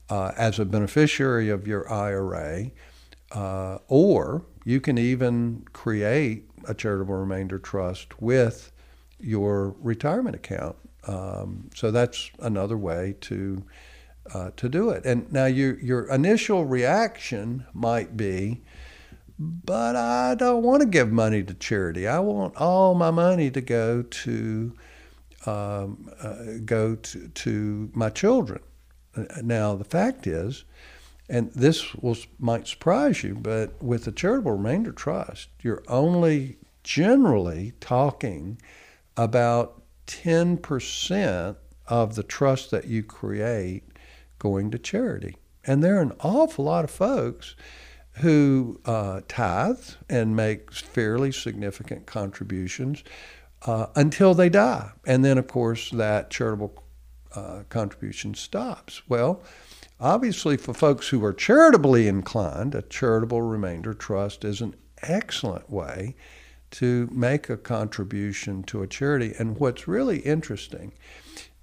uh, 0.08 0.32
as 0.36 0.58
a 0.58 0.64
beneficiary 0.64 1.50
of 1.50 1.66
your 1.66 1.90
IRA, 1.92 2.70
uh, 3.32 3.78
or 3.88 4.46
you 4.64 4.80
can 4.80 4.96
even 4.96 5.66
create 5.72 6.48
a 6.66 6.74
charitable 6.74 7.14
remainder 7.14 7.58
trust 7.58 8.20
with 8.22 8.72
your 9.20 9.74
retirement 9.80 10.34
account. 10.34 10.76
Um, 11.06 11.68
so 11.74 11.90
that's 11.90 12.30
another 12.40 12.76
way 12.76 13.16
to 13.22 13.64
uh, 14.32 14.50
to 14.56 14.68
do 14.68 14.90
it. 14.90 15.04
And 15.04 15.30
now 15.32 15.46
your 15.46 15.78
your 15.80 16.10
initial 16.10 16.64
reaction 16.64 17.66
might 17.74 18.16
be, 18.16 18.62
but 19.38 19.94
I 19.94 20.34
don't 20.34 20.62
want 20.62 20.82
to 20.82 20.88
give 20.88 21.12
money 21.12 21.42
to 21.44 21.54
charity. 21.54 22.08
I 22.08 22.18
want 22.18 22.56
all 22.56 22.94
my 22.94 23.10
money 23.10 23.50
to 23.50 23.60
go 23.60 24.02
to 24.02 24.72
um, 25.46 26.10
uh, 26.20 26.58
go 26.64 26.96
to, 26.96 27.28
to 27.28 27.90
my 27.94 28.10
children. 28.10 28.60
Now 29.42 29.74
the 29.76 29.84
fact 29.84 30.26
is, 30.26 30.64
and 31.28 31.52
this 31.52 31.94
will 31.94 32.16
might 32.38 32.66
surprise 32.66 33.22
you, 33.22 33.34
but 33.34 33.80
with 33.82 34.04
the 34.04 34.12
charitable 34.12 34.52
remainder 34.52 34.92
trust, 34.92 35.48
you're 35.62 35.82
only 35.88 36.58
generally 36.82 37.74
talking 37.80 38.60
about 39.16 39.82
ten 40.06 40.56
percent 40.56 41.56
of 41.86 42.14
the 42.16 42.22
trust 42.22 42.70
that 42.70 42.86
you 42.86 43.02
create 43.02 43.84
going 44.38 44.70
to 44.70 44.78
charity, 44.78 45.36
and 45.64 45.82
there 45.82 45.98
are 45.98 46.02
an 46.02 46.12
awful 46.20 46.64
lot 46.64 46.84
of 46.84 46.90
folks 46.90 47.56
who 48.20 48.80
uh, 48.84 49.20
tithe 49.28 49.84
and 50.08 50.36
make 50.36 50.72
fairly 50.72 51.32
significant 51.32 52.06
contributions 52.06 53.04
uh, 53.66 53.86
until 53.96 54.34
they 54.34 54.48
die. 54.48 54.90
And 55.06 55.24
then, 55.24 55.38
of 55.38 55.46
course, 55.48 55.90
that 55.90 56.30
charitable 56.30 56.82
uh, 57.34 57.62
contribution 57.68 58.34
stops. 58.34 59.02
Well, 59.08 59.42
obviously, 60.00 60.56
for 60.56 60.74
folks 60.74 61.08
who 61.08 61.24
are 61.24 61.32
charitably 61.32 62.08
inclined, 62.08 62.74
a 62.74 62.82
charitable 62.82 63.42
remainder 63.42 63.94
trust 63.94 64.44
is 64.44 64.60
an 64.60 64.74
excellent 65.02 65.70
way 65.70 66.14
to 66.70 67.08
make 67.12 67.48
a 67.48 67.56
contribution 67.56 68.62
to 68.64 68.82
a 68.82 68.86
charity. 68.86 69.34
And 69.38 69.58
what's 69.58 69.88
really 69.88 70.18
interesting 70.18 70.92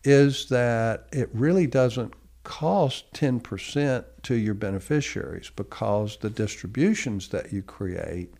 is 0.03 0.47
that 0.49 1.07
it 1.11 1.29
really 1.33 1.67
doesn't 1.67 2.13
cost 2.45 3.11
10% 3.13 4.05
to 4.23 4.35
your 4.35 4.53
beneficiaries 4.53 5.51
because 5.53 6.17
the 6.17 6.29
distributions 6.29 7.27
that 7.29 7.51
you 7.51 7.61
create 7.61 8.33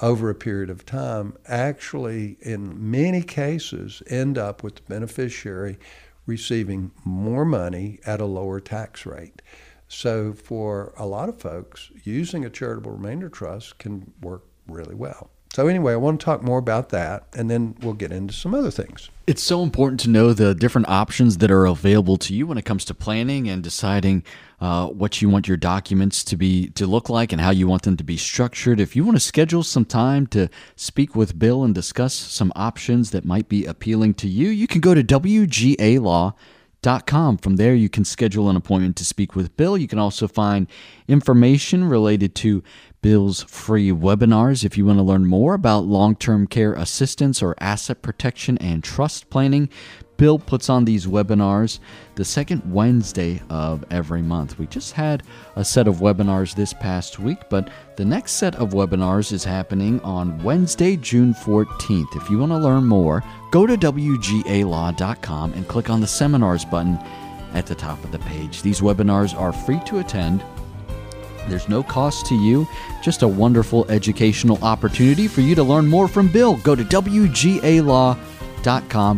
over 0.00 0.28
a 0.28 0.34
period 0.34 0.68
of 0.68 0.84
time 0.84 1.34
actually, 1.46 2.36
in 2.42 2.90
many 2.90 3.22
cases, 3.22 4.02
end 4.08 4.36
up 4.36 4.62
with 4.62 4.74
the 4.74 4.82
beneficiary 4.82 5.78
receiving 6.26 6.90
more 7.04 7.46
money 7.46 7.98
at 8.04 8.20
a 8.20 8.26
lower 8.26 8.60
tax 8.60 9.06
rate. 9.06 9.40
So, 9.88 10.32
for 10.32 10.92
a 10.96 11.06
lot 11.06 11.28
of 11.28 11.40
folks, 11.40 11.90
using 12.02 12.44
a 12.44 12.50
charitable 12.50 12.90
remainder 12.90 13.28
trust 13.28 13.78
can 13.78 14.12
work 14.20 14.42
really 14.66 14.96
well. 14.96 15.30
So, 15.56 15.68
anyway, 15.68 15.94
I 15.94 15.96
want 15.96 16.20
to 16.20 16.24
talk 16.26 16.42
more 16.42 16.58
about 16.58 16.90
that 16.90 17.24
and 17.32 17.50
then 17.50 17.76
we'll 17.80 17.94
get 17.94 18.12
into 18.12 18.34
some 18.34 18.54
other 18.54 18.70
things. 18.70 19.08
It's 19.26 19.42
so 19.42 19.62
important 19.62 20.00
to 20.00 20.10
know 20.10 20.34
the 20.34 20.54
different 20.54 20.86
options 20.90 21.38
that 21.38 21.50
are 21.50 21.64
available 21.64 22.18
to 22.18 22.34
you 22.34 22.46
when 22.46 22.58
it 22.58 22.66
comes 22.66 22.84
to 22.84 22.94
planning 22.94 23.48
and 23.48 23.62
deciding 23.62 24.22
uh, 24.60 24.88
what 24.88 25.22
you 25.22 25.30
want 25.30 25.48
your 25.48 25.56
documents 25.56 26.22
to 26.24 26.36
be 26.36 26.68
to 26.72 26.86
look 26.86 27.08
like 27.08 27.32
and 27.32 27.40
how 27.40 27.52
you 27.52 27.66
want 27.66 27.84
them 27.84 27.96
to 27.96 28.04
be 28.04 28.18
structured. 28.18 28.80
If 28.80 28.94
you 28.94 29.02
want 29.02 29.16
to 29.16 29.20
schedule 29.20 29.62
some 29.62 29.86
time 29.86 30.26
to 30.26 30.50
speak 30.76 31.16
with 31.16 31.38
Bill 31.38 31.64
and 31.64 31.74
discuss 31.74 32.12
some 32.12 32.52
options 32.54 33.12
that 33.12 33.24
might 33.24 33.48
be 33.48 33.64
appealing 33.64 34.12
to 34.16 34.28
you, 34.28 34.50
you 34.50 34.66
can 34.66 34.82
go 34.82 34.92
to 34.92 35.02
WGA 35.02 36.34
WGALaw.com. 36.86 37.38
From 37.38 37.56
there, 37.56 37.74
you 37.74 37.88
can 37.88 38.04
schedule 38.04 38.48
an 38.48 38.56
appointment 38.56 38.96
to 38.96 39.04
speak 39.04 39.34
with 39.34 39.56
Bill. 39.56 39.76
You 39.76 39.88
can 39.88 39.98
also 39.98 40.28
find 40.28 40.68
information 41.08 41.84
related 41.84 42.34
to 42.36 42.62
Bill's 43.06 43.44
free 43.44 43.92
webinars 43.92 44.64
if 44.64 44.76
you 44.76 44.84
want 44.84 44.98
to 44.98 45.04
learn 45.04 45.26
more 45.26 45.54
about 45.54 45.84
long 45.84 46.16
term 46.16 46.48
care 46.48 46.72
assistance 46.72 47.40
or 47.40 47.54
asset 47.60 48.02
protection 48.02 48.58
and 48.58 48.82
trust 48.82 49.30
planning. 49.30 49.68
Bill 50.16 50.40
puts 50.40 50.68
on 50.68 50.84
these 50.84 51.06
webinars 51.06 51.78
the 52.16 52.24
second 52.24 52.62
Wednesday 52.66 53.40
of 53.48 53.84
every 53.92 54.22
month. 54.22 54.58
We 54.58 54.66
just 54.66 54.94
had 54.94 55.22
a 55.54 55.64
set 55.64 55.86
of 55.86 55.98
webinars 55.98 56.56
this 56.56 56.72
past 56.72 57.20
week, 57.20 57.38
but 57.48 57.70
the 57.94 58.04
next 58.04 58.32
set 58.32 58.56
of 58.56 58.70
webinars 58.70 59.30
is 59.30 59.44
happening 59.44 60.00
on 60.00 60.42
Wednesday, 60.42 60.96
June 60.96 61.32
14th. 61.32 62.16
If 62.16 62.28
you 62.28 62.38
want 62.38 62.50
to 62.50 62.58
learn 62.58 62.86
more, 62.86 63.22
go 63.52 63.68
to 63.68 63.76
WGALaw.com 63.76 65.52
and 65.52 65.68
click 65.68 65.90
on 65.90 66.00
the 66.00 66.08
seminars 66.08 66.64
button 66.64 66.98
at 67.54 67.66
the 67.66 67.74
top 67.76 68.02
of 68.02 68.10
the 68.10 68.18
page. 68.18 68.62
These 68.62 68.80
webinars 68.80 69.32
are 69.38 69.52
free 69.52 69.80
to 69.86 70.00
attend 70.00 70.42
there's 71.48 71.68
no 71.68 71.82
cost 71.82 72.26
to 72.26 72.34
you, 72.34 72.66
just 73.02 73.22
a 73.22 73.28
wonderful 73.28 73.84
educational 73.90 74.62
opportunity 74.62 75.28
for 75.28 75.40
you 75.40 75.54
to 75.54 75.62
learn 75.62 75.86
more 75.86 76.08
from 76.08 76.28
Bill. 76.28 76.56
Go 76.58 76.74
to 76.74 76.84
WGALaw.com, 76.84 78.16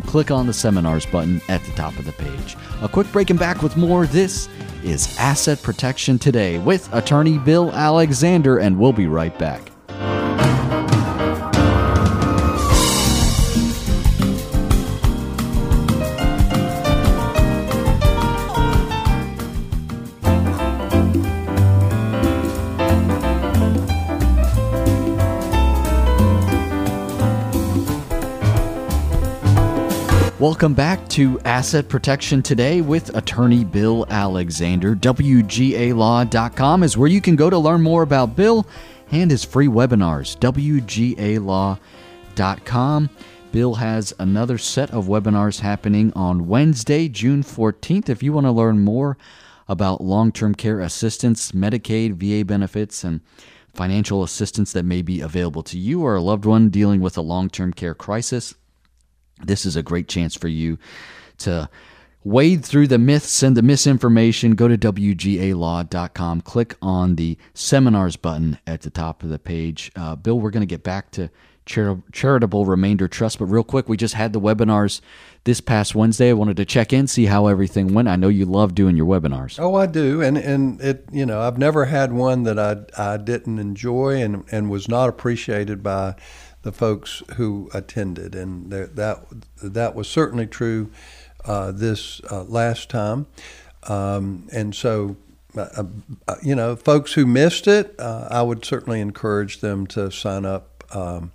click 0.02 0.30
on 0.30 0.46
the 0.46 0.52
seminars 0.52 1.06
button 1.06 1.40
at 1.48 1.62
the 1.64 1.72
top 1.72 1.98
of 1.98 2.04
the 2.04 2.12
page. 2.12 2.56
A 2.82 2.88
quick 2.88 3.10
break 3.12 3.30
and 3.30 3.38
back 3.38 3.62
with 3.62 3.76
more. 3.76 4.06
This 4.06 4.48
is 4.84 5.16
Asset 5.18 5.62
Protection 5.62 6.18
Today 6.18 6.58
with 6.58 6.92
attorney 6.94 7.38
Bill 7.38 7.72
Alexander, 7.72 8.58
and 8.58 8.78
we'll 8.78 8.92
be 8.92 9.06
right 9.06 9.36
back. 9.38 9.70
Welcome 30.48 30.72
back 30.72 31.06
to 31.10 31.38
Asset 31.40 31.90
Protection 31.90 32.42
Today 32.42 32.80
with 32.80 33.14
attorney 33.14 33.64
Bill 33.64 34.06
Alexander. 34.08 34.96
WGALaw.com 34.96 36.82
is 36.82 36.96
where 36.96 37.10
you 37.10 37.20
can 37.20 37.36
go 37.36 37.50
to 37.50 37.58
learn 37.58 37.82
more 37.82 38.02
about 38.02 38.34
Bill 38.34 38.66
and 39.10 39.30
his 39.30 39.44
free 39.44 39.66
webinars. 39.66 40.38
WGALaw.com. 40.38 41.78
Bill 43.52 43.74
has 43.74 44.14
another 44.18 44.56
set 44.56 44.90
of 44.90 45.04
webinars 45.04 45.60
happening 45.60 46.14
on 46.14 46.48
Wednesday, 46.48 47.10
June 47.10 47.42
14th. 47.42 48.08
If 48.08 48.22
you 48.22 48.32
want 48.32 48.46
to 48.46 48.50
learn 48.50 48.78
more 48.78 49.18
about 49.68 50.00
long 50.00 50.32
term 50.32 50.54
care 50.54 50.80
assistance, 50.80 51.52
Medicaid, 51.52 52.14
VA 52.14 52.42
benefits, 52.42 53.04
and 53.04 53.20
financial 53.74 54.22
assistance 54.22 54.72
that 54.72 54.86
may 54.86 55.02
be 55.02 55.20
available 55.20 55.62
to 55.64 55.78
you 55.78 56.02
or 56.02 56.16
a 56.16 56.22
loved 56.22 56.46
one 56.46 56.70
dealing 56.70 57.02
with 57.02 57.18
a 57.18 57.20
long 57.20 57.50
term 57.50 57.74
care 57.74 57.94
crisis, 57.94 58.54
this 59.44 59.66
is 59.66 59.76
a 59.76 59.82
great 59.82 60.08
chance 60.08 60.34
for 60.34 60.48
you 60.48 60.78
to 61.38 61.68
wade 62.24 62.64
through 62.64 62.86
the 62.86 62.98
myths 62.98 63.42
and 63.42 63.56
the 63.56 63.62
misinformation. 63.62 64.54
Go 64.54 64.68
to 64.68 64.76
WGALaw.com, 64.76 66.40
click 66.42 66.76
on 66.82 67.16
the 67.16 67.38
seminars 67.54 68.16
button 68.16 68.58
at 68.66 68.82
the 68.82 68.90
top 68.90 69.22
of 69.22 69.30
the 69.30 69.38
page. 69.38 69.90
Uh, 69.96 70.16
Bill, 70.16 70.38
we're 70.38 70.50
going 70.50 70.62
to 70.62 70.66
get 70.66 70.82
back 70.82 71.10
to 71.12 71.30
Char- 71.68 72.02
Charitable 72.12 72.66
Remainder 72.66 73.06
Trust. 73.06 73.38
But 73.38 73.46
real 73.46 73.62
quick, 73.62 73.88
we 73.88 73.96
just 73.96 74.14
had 74.14 74.32
the 74.32 74.40
webinars 74.40 75.00
this 75.44 75.60
past 75.60 75.94
Wednesday. 75.94 76.30
I 76.30 76.32
wanted 76.32 76.56
to 76.56 76.64
check 76.64 76.92
in, 76.92 77.06
see 77.06 77.26
how 77.26 77.46
everything 77.46 77.94
went. 77.94 78.08
I 78.08 78.16
know 78.16 78.28
you 78.28 78.44
love 78.44 78.74
doing 78.74 78.96
your 78.96 79.06
webinars. 79.06 79.60
Oh, 79.60 79.74
I 79.76 79.86
do, 79.86 80.20
and 80.20 80.36
and 80.36 80.80
it 80.80 81.04
you 81.12 81.26
know 81.26 81.40
I've 81.40 81.58
never 81.58 81.84
had 81.84 82.12
one 82.12 82.42
that 82.44 82.58
I 82.58 83.12
I 83.12 83.16
didn't 83.18 83.58
enjoy 83.58 84.20
and 84.20 84.44
and 84.50 84.70
was 84.70 84.88
not 84.88 85.08
appreciated 85.08 85.82
by 85.82 86.16
the 86.62 86.72
folks 86.72 87.22
who 87.36 87.70
attended, 87.72 88.34
and 88.34 88.70
that 88.70 89.26
that 89.62 89.94
was 89.94 90.08
certainly 90.08 90.46
true 90.46 90.90
uh, 91.44 91.72
this 91.72 92.20
uh, 92.30 92.44
last 92.44 92.88
time, 92.90 93.26
um, 93.84 94.48
and 94.52 94.74
so. 94.74 95.16
Uh, 95.56 95.84
uh 96.28 96.36
you 96.42 96.54
know, 96.54 96.76
folks 96.76 97.14
who 97.14 97.24
missed 97.24 97.66
it, 97.66 97.98
uh, 97.98 98.28
I 98.30 98.42
would 98.42 98.66
certainly 98.66 99.00
encourage 99.00 99.60
them 99.60 99.86
to 99.88 100.10
sign 100.10 100.44
up 100.44 100.84
um, 100.94 101.32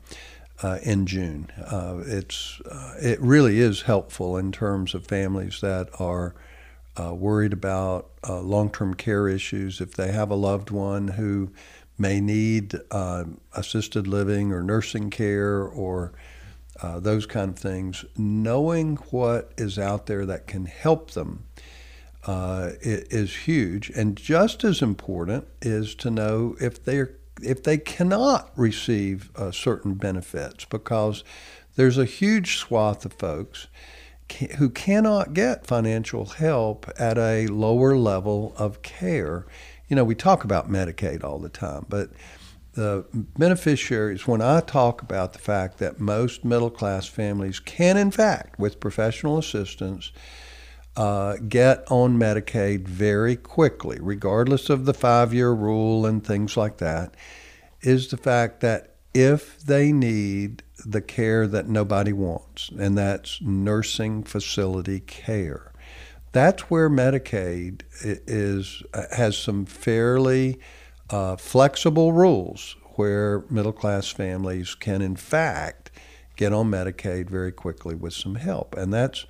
uh, 0.64 0.80
in 0.84 1.06
June. 1.06 1.50
Uh, 1.58 2.02
it's 2.06 2.62
uh, 2.62 2.96
it 3.02 3.20
really 3.20 3.60
is 3.60 3.82
helpful 3.82 4.38
in 4.38 4.52
terms 4.52 4.94
of 4.94 5.06
families 5.06 5.60
that 5.62 5.90
are 6.00 6.34
uh, 7.00 7.14
worried 7.14 7.54
about 7.54 8.10
uh, 8.28 8.40
long-term 8.40 8.94
care 8.94 9.28
issues. 9.28 9.82
If 9.82 9.96
they 9.96 10.12
have 10.12 10.30
a 10.30 10.36
loved 10.36 10.72
one 10.72 11.10
who 11.10 11.52
may 11.98 12.20
need 12.20 12.76
um, 12.92 13.40
assisted 13.54 14.08
living 14.08 14.52
or 14.52 14.62
nursing 14.64 15.10
care 15.10 15.62
or 15.62 16.14
uh, 16.82 17.00
those 17.00 17.26
kind 17.26 17.50
of 17.52 17.58
things, 17.58 18.04
knowing 18.18 18.96
what 19.12 19.52
is 19.58 19.78
out 19.78 20.08
there 20.08 20.26
that 20.26 20.48
can 20.48 20.66
help 20.66 21.12
them 21.12 21.46
is 22.82 23.36
huge. 23.36 23.90
And 23.92 24.16
just 24.16 24.64
as 24.64 24.82
important 24.82 25.48
is 25.62 25.94
to 25.96 26.10
know 26.10 26.56
if 26.60 26.84
they're 26.84 27.16
if 27.42 27.64
they 27.64 27.78
cannot 27.78 28.52
receive 28.56 29.30
uh, 29.36 29.52
certain 29.52 29.96
benefits 29.96 30.66
because 30.66 31.24
there's 31.76 31.98
a 31.98 32.06
huge 32.06 32.58
swath 32.58 33.06
of 33.06 33.14
folks 33.14 33.68
who 34.58 34.70
cannot 34.70 35.34
get 35.34 35.68
financial 35.68 36.26
help 36.26 36.90
at 36.98 37.18
a 37.18 37.48
lower 37.48 37.98
level 37.98 38.54
of 38.58 38.82
care. 38.82 39.46
You 39.88 39.96
know, 39.96 40.04
we 40.04 40.16
talk 40.16 40.44
about 40.44 40.70
Medicaid 40.70 41.24
all 41.24 41.40
the 41.40 41.50
time, 41.50 41.86
but 41.90 42.10
the 42.74 43.06
beneficiaries, 43.14 44.28
when 44.28 44.42
I 44.42 44.60
talk 44.62 45.02
about 45.02 45.34
the 45.34 45.40
fact 45.40 45.78
that 45.78 46.00
most 46.00 46.44
middle 46.44 46.72
class 46.72 47.06
families 47.06 47.60
can, 47.60 47.98
in 47.98 48.12
fact, 48.12 48.58
with 48.60 48.80
professional 48.80 49.38
assistance, 49.38 50.12
uh, 50.96 51.38
get 51.48 51.84
on 51.92 52.18
Medicaid 52.18 52.88
very 52.88 53.36
quickly, 53.36 53.98
regardless 54.02 54.70
of 54.70 54.86
the 54.86 54.94
five 54.94 55.34
year 55.34 55.52
rule 55.52 56.06
and 56.06 56.26
things 56.26 56.56
like 56.58 56.78
that, 56.78 57.16
is 57.82 58.10
the 58.10 58.18
fact 58.18 58.62
that 58.62 58.96
if 59.14 59.60
they 59.60 59.92
need 59.92 60.64
the 60.86 61.02
care 61.02 61.48
that 61.48 61.68
nobody 61.68 62.14
wants, 62.14 62.70
and 62.80 62.98
that's 62.98 63.42
nursing 63.42 64.24
facility 64.24 65.00
care, 65.00 65.73
that's 66.34 66.64
where 66.64 66.90
Medicaid 66.90 67.84
is 68.04 68.84
has 69.12 69.38
some 69.38 69.66
fairly 69.66 70.60
uh, 71.10 71.38
flexible 71.38 72.12
rules 72.12 72.76
where 72.96 73.46
middle 73.50 73.72
class 73.72 74.10
families 74.10 74.76
can, 74.76 75.02
in 75.02 75.16
fact, 75.16 75.92
get 76.36 76.52
on 76.52 76.70
Medicaid 76.70 77.30
very 77.30 77.52
quickly 77.52 77.96
with 77.96 78.14
some 78.14 78.36
help. 78.36 78.76
And 78.76 78.94
that's 78.94 79.26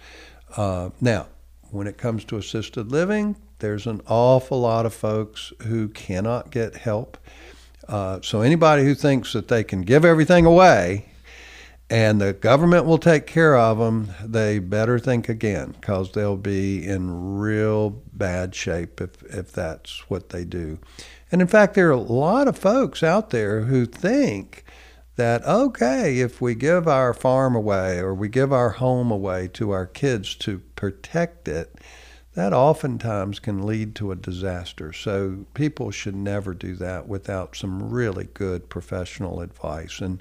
uh, 0.57 0.89
now 1.00 1.27
when 1.69 1.88
it 1.88 1.98
comes 1.98 2.24
to 2.25 2.38
assisted 2.38 2.91
living, 2.91 3.36
there's 3.60 3.86
an 3.86 4.01
awful 4.07 4.62
lot 4.62 4.86
of 4.86 4.93
folks 4.93 5.51
who 5.63 5.89
cannot 5.89 6.51
get 6.51 6.75
help. 6.75 7.17
Uh, 7.88 8.19
so 8.22 8.41
anybody 8.41 8.83
who 8.83 8.95
thinks 8.95 9.33
that 9.33 9.50
they 9.50 9.63
can 9.63 9.81
give 9.81 10.05
everything 10.05 10.45
away 10.45 11.05
and 11.93 12.19
the 12.19 12.33
government 12.33 12.85
will 12.85 12.97
take 12.97 13.27
care 13.27 13.55
of 13.55 13.77
them, 13.77 14.12
they 14.25 14.57
better 14.57 14.97
think 14.97 15.29
again 15.29 15.75
because 15.79 16.11
they'll 16.11 16.35
be 16.35 16.83
in 16.83 17.37
real 17.37 17.91
bad 18.13 18.55
shape 18.55 19.00
if, 19.00 19.22
if 19.25 19.51
that's 19.51 20.09
what 20.09 20.29
they 20.29 20.44
do. 20.44 20.79
And 21.31 21.39
in 21.39 21.48
fact, 21.48 21.75
there 21.75 21.89
are 21.89 21.91
a 21.91 21.98
lot 21.98 22.48
of 22.48 22.57
folks 22.57 23.03
out 23.03 23.29
there 23.29 23.65
who 23.65 23.85
think 23.85 24.65
that, 25.18 25.46
okay, 25.46 26.18
if 26.18 26.41
we 26.41 26.55
give 26.55 26.87
our 26.87 27.13
farm 27.13 27.55
away 27.55 28.00
or 28.00 28.15
we 28.15 28.27
give 28.27 28.51
our 28.51 28.72
home 28.72 29.11
away 29.11 29.48
to 29.50 29.70
our 29.70 29.85
kids 29.85 30.33
to 30.37 30.63
protect 30.75 31.48
it, 31.48 31.75
that 32.33 32.53
oftentimes 32.53 33.37
can 33.37 33.68
lead 33.68 33.94
to 33.94 34.11
a 34.11 34.15
disaster. 34.15 34.91
So 34.94 35.46
people 35.53 35.91
should 35.91 36.15
never 36.15 36.55
do 36.55 36.74
that 36.77 37.07
without 37.07 37.55
some 37.55 37.91
really 37.91 38.29
good 38.33 38.68
professional 38.68 39.41
advice. 39.41 40.00
And 40.01 40.20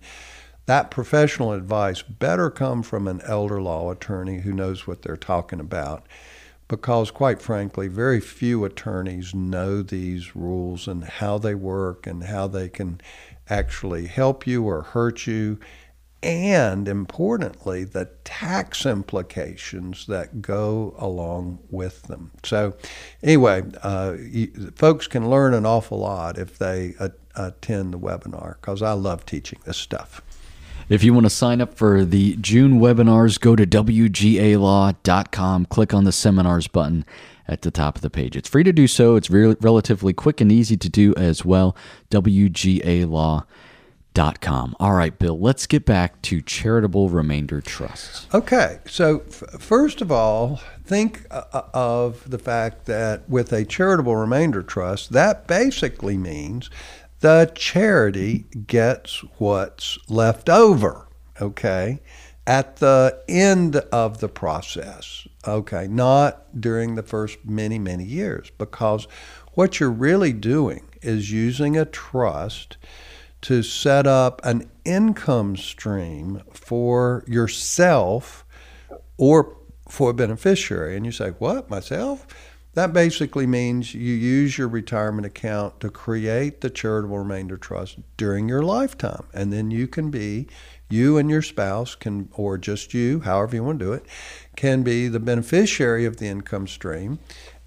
that 0.66 0.90
professional 0.90 1.52
advice 1.52 2.02
better 2.02 2.50
come 2.50 2.82
from 2.82 3.08
an 3.08 3.20
elder 3.22 3.60
law 3.60 3.90
attorney 3.90 4.40
who 4.40 4.52
knows 4.52 4.86
what 4.86 5.02
they're 5.02 5.16
talking 5.16 5.60
about. 5.60 6.06
Because, 6.68 7.10
quite 7.10 7.42
frankly, 7.42 7.88
very 7.88 8.20
few 8.20 8.64
attorneys 8.64 9.34
know 9.34 9.82
these 9.82 10.34
rules 10.34 10.88
and 10.88 11.04
how 11.04 11.36
they 11.36 11.54
work 11.54 12.06
and 12.06 12.24
how 12.24 12.46
they 12.46 12.68
can 12.68 13.00
actually 13.50 14.06
help 14.06 14.46
you 14.46 14.62
or 14.64 14.82
hurt 14.82 15.26
you, 15.26 15.58
and 16.22 16.86
importantly, 16.86 17.84
the 17.84 18.06
tax 18.24 18.86
implications 18.86 20.06
that 20.06 20.40
go 20.40 20.94
along 20.96 21.58
with 21.68 22.04
them. 22.04 22.30
So, 22.44 22.76
anyway, 23.22 23.64
uh, 23.82 24.16
you, 24.18 24.72
folks 24.76 25.08
can 25.08 25.28
learn 25.28 25.52
an 25.52 25.66
awful 25.66 25.98
lot 25.98 26.38
if 26.38 26.56
they 26.56 26.94
a- 27.00 27.12
attend 27.34 27.92
the 27.92 27.98
webinar 27.98 28.54
because 28.60 28.80
I 28.82 28.92
love 28.92 29.26
teaching 29.26 29.58
this 29.66 29.76
stuff. 29.76 30.22
If 30.92 31.02
you 31.02 31.14
want 31.14 31.24
to 31.24 31.30
sign 31.30 31.62
up 31.62 31.72
for 31.72 32.04
the 32.04 32.36
June 32.36 32.78
webinars, 32.78 33.40
go 33.40 33.56
to 33.56 33.66
WGALaw.com, 33.66 35.64
click 35.70 35.94
on 35.94 36.04
the 36.04 36.12
seminars 36.12 36.68
button 36.68 37.06
at 37.48 37.62
the 37.62 37.70
top 37.70 37.96
of 37.96 38.02
the 38.02 38.10
page. 38.10 38.36
It's 38.36 38.50
free 38.50 38.62
to 38.62 38.74
do 38.74 38.86
so. 38.86 39.16
It's 39.16 39.30
re- 39.30 39.56
relatively 39.62 40.12
quick 40.12 40.42
and 40.42 40.52
easy 40.52 40.76
to 40.76 40.90
do 40.90 41.14
as 41.16 41.46
well. 41.46 41.74
WGALaw.com. 42.10 43.46
All 44.78 44.92
right, 44.92 45.18
Bill, 45.18 45.40
let's 45.40 45.66
get 45.66 45.86
back 45.86 46.20
to 46.20 46.42
charitable 46.42 47.08
remainder 47.08 47.62
trusts. 47.62 48.26
Okay, 48.34 48.80
so 48.86 49.22
f- 49.26 49.44
first 49.58 50.02
of 50.02 50.12
all, 50.12 50.60
think 50.84 51.24
uh, 51.30 51.44
uh, 51.54 51.62
of 51.72 52.30
the 52.30 52.38
fact 52.38 52.84
that 52.84 53.26
with 53.30 53.50
a 53.54 53.64
charitable 53.64 54.16
remainder 54.16 54.62
trust, 54.62 55.12
that 55.12 55.46
basically 55.46 56.18
means 56.18 56.68
the 57.22 57.50
charity 57.54 58.44
gets 58.66 59.24
what's 59.38 59.98
left 60.08 60.48
over. 60.48 61.08
Okay 61.40 62.00
at 62.46 62.76
the 62.76 63.22
end 63.28 63.76
of 63.76 64.18
the 64.18 64.28
process, 64.28 65.26
okay, 65.46 65.86
not 65.86 66.60
during 66.60 66.94
the 66.94 67.02
first 67.02 67.38
many, 67.44 67.78
many 67.78 68.04
years, 68.04 68.50
because 68.58 69.06
what 69.52 69.78
you're 69.78 69.90
really 69.90 70.32
doing 70.32 70.88
is 71.02 71.30
using 71.30 71.76
a 71.76 71.84
trust 71.84 72.76
to 73.42 73.62
set 73.62 74.06
up 74.06 74.40
an 74.44 74.70
income 74.84 75.56
stream 75.56 76.42
for 76.52 77.24
yourself 77.26 78.44
or 79.16 79.56
for 79.88 80.10
a 80.10 80.14
beneficiary. 80.14 80.96
And 80.96 81.04
you 81.04 81.12
say, 81.12 81.30
What, 81.30 81.68
myself? 81.68 82.26
That 82.74 82.94
basically 82.94 83.46
means 83.46 83.94
you 83.94 84.14
use 84.14 84.56
your 84.56 84.68
retirement 84.68 85.26
account 85.26 85.80
to 85.80 85.90
create 85.90 86.62
the 86.62 86.70
charitable 86.70 87.18
remainder 87.18 87.58
trust 87.58 87.98
during 88.16 88.48
your 88.48 88.62
lifetime. 88.62 89.24
And 89.34 89.52
then 89.52 89.70
you 89.70 89.86
can 89.86 90.10
be 90.10 90.48
you 90.88 91.18
and 91.18 91.28
your 91.28 91.42
spouse 91.42 91.94
can, 91.94 92.30
or 92.32 92.56
just 92.56 92.94
you, 92.94 93.20
however 93.20 93.56
you 93.56 93.64
want 93.64 93.78
to 93.78 93.84
do 93.84 93.92
it, 93.92 94.06
can 94.56 94.82
be 94.82 95.08
the 95.08 95.20
beneficiary 95.20 96.06
of 96.06 96.16
the 96.16 96.26
income 96.26 96.66
stream. 96.66 97.18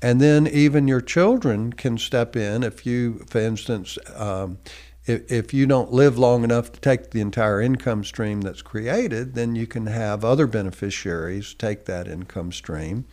And 0.01 0.19
then 0.19 0.47
even 0.47 0.87
your 0.87 1.01
children 1.01 1.73
can 1.73 1.97
step 1.97 2.35
in 2.35 2.63
if 2.63 2.85
you, 2.85 3.25
for 3.27 3.39
instance, 3.39 3.97
um, 4.15 4.57
if, 5.05 5.31
if 5.31 5.53
you 5.53 5.67
don't 5.67 5.91
live 5.91 6.17
long 6.17 6.43
enough 6.43 6.71
to 6.71 6.79
take 6.79 7.11
the 7.11 7.21
entire 7.21 7.61
income 7.61 8.03
stream 8.03 8.41
that's 8.41 8.61
created, 8.61 9.35
then 9.35 9.55
you 9.55 9.67
can 9.67 9.85
have 9.85 10.25
other 10.25 10.47
beneficiaries 10.47 11.53
take 11.53 11.85
that 11.85 12.07
income 12.07 12.51
stream. 12.51 13.05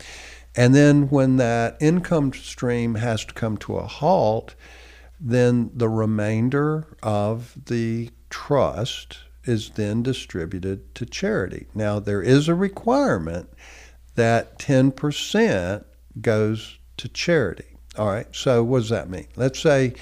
And 0.54 0.74
then 0.74 1.08
when 1.08 1.36
that 1.36 1.76
income 1.80 2.32
stream 2.32 2.96
has 2.96 3.24
to 3.24 3.34
come 3.34 3.56
to 3.58 3.76
a 3.76 3.86
halt, 3.86 4.54
then 5.18 5.70
the 5.74 5.88
remainder 5.88 6.96
of 7.02 7.56
the 7.66 8.10
trust 8.28 9.18
is 9.44 9.70
then 9.70 10.02
distributed 10.02 10.94
to 10.94 11.06
charity. 11.06 11.66
Now, 11.74 11.98
there 11.98 12.22
is 12.22 12.48
a 12.48 12.54
requirement 12.54 13.48
that 14.14 14.58
10% 14.58 15.84
goes 16.20 16.78
to 16.98 17.08
charity. 17.08 17.76
All 17.96 18.08
right, 18.08 18.26
so 18.32 18.62
what 18.62 18.80
does 18.80 18.88
that 18.90 19.10
mean? 19.10 19.26
Let's 19.36 19.60
say 19.60 19.94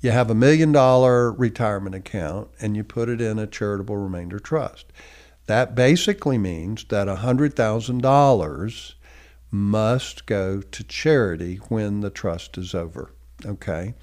you 0.00 0.10
have 0.10 0.30
a 0.30 0.34
million 0.34 0.72
dollar 0.72 1.32
retirement 1.32 1.94
account 1.94 2.48
and 2.60 2.76
you 2.76 2.84
put 2.84 3.08
it 3.08 3.20
in 3.20 3.38
a 3.38 3.46
charitable 3.46 3.96
remainder 3.96 4.38
trust. 4.38 4.86
That 5.46 5.74
basically 5.74 6.38
means 6.38 6.84
that 6.84 7.08
$100,000 7.08 8.94
must 9.54 10.26
go 10.26 10.60
to 10.60 10.82
charity 10.82 11.56
when 11.68 12.00
the 12.00 12.10
trust 12.10 12.58
is 12.58 12.74
over. 12.74 13.12
Okay? 13.46 13.94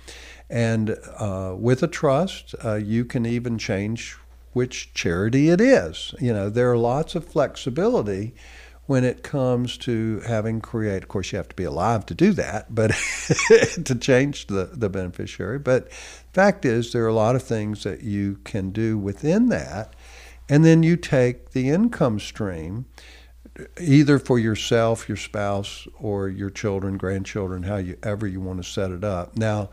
And 0.50 0.98
uh, 1.18 1.56
with 1.58 1.84
a 1.84 1.88
trust, 1.88 2.56
uh, 2.64 2.76
you 2.76 3.04
can 3.04 3.26
even 3.26 3.58
change 3.58 4.16
which 4.54 4.94
charity 4.94 5.50
it 5.50 5.60
is. 5.60 6.16
You 6.20 6.34
know, 6.34 6.50
there 6.50 6.72
are 6.72 6.78
lots 6.78 7.16
of 7.16 7.26
flexibility 7.26 8.34
when 8.86 9.04
it 9.04 9.24
comes 9.24 9.78
to 9.80 10.22
having 10.22 10.62
create. 10.62 11.04
Of 11.04 11.10
course, 11.10 11.32
you 11.32 11.38
have 11.38 11.50
to 11.50 11.56
be 11.56 11.64
alive 11.66 12.06
to 12.08 12.14
do 12.14 12.32
that, 12.34 12.74
but 12.74 12.92
to 13.86 13.98
change 14.00 14.48
the, 14.48 14.70
the 14.72 14.90
beneficiary. 14.90 15.60
But 15.60 15.92
fact 16.34 16.64
is, 16.64 16.94
there 16.94 17.04
are 17.04 17.10
a 17.10 17.14
lot 17.14 17.36
of 17.36 17.44
things 17.44 17.84
that 17.84 18.04
you 18.04 18.40
can 18.46 18.72
do 18.72 18.98
within 18.98 19.50
that. 19.50 19.96
And 20.50 20.66
then 20.66 20.84
you 20.84 20.98
take 20.98 21.52
the 21.52 21.70
income 21.70 22.20
stream, 22.20 22.86
either 23.80 24.20
for 24.20 24.40
yourself, 24.40 25.08
your 25.08 25.18
spouse, 25.18 25.88
or 26.00 26.30
your 26.30 26.50
children, 26.50 26.98
grandchildren, 26.98 27.64
however 27.64 28.28
you 28.28 28.40
want 28.40 28.64
to 28.64 28.70
set 28.70 28.92
it 28.92 29.04
up. 29.04 29.36
Now, 29.36 29.70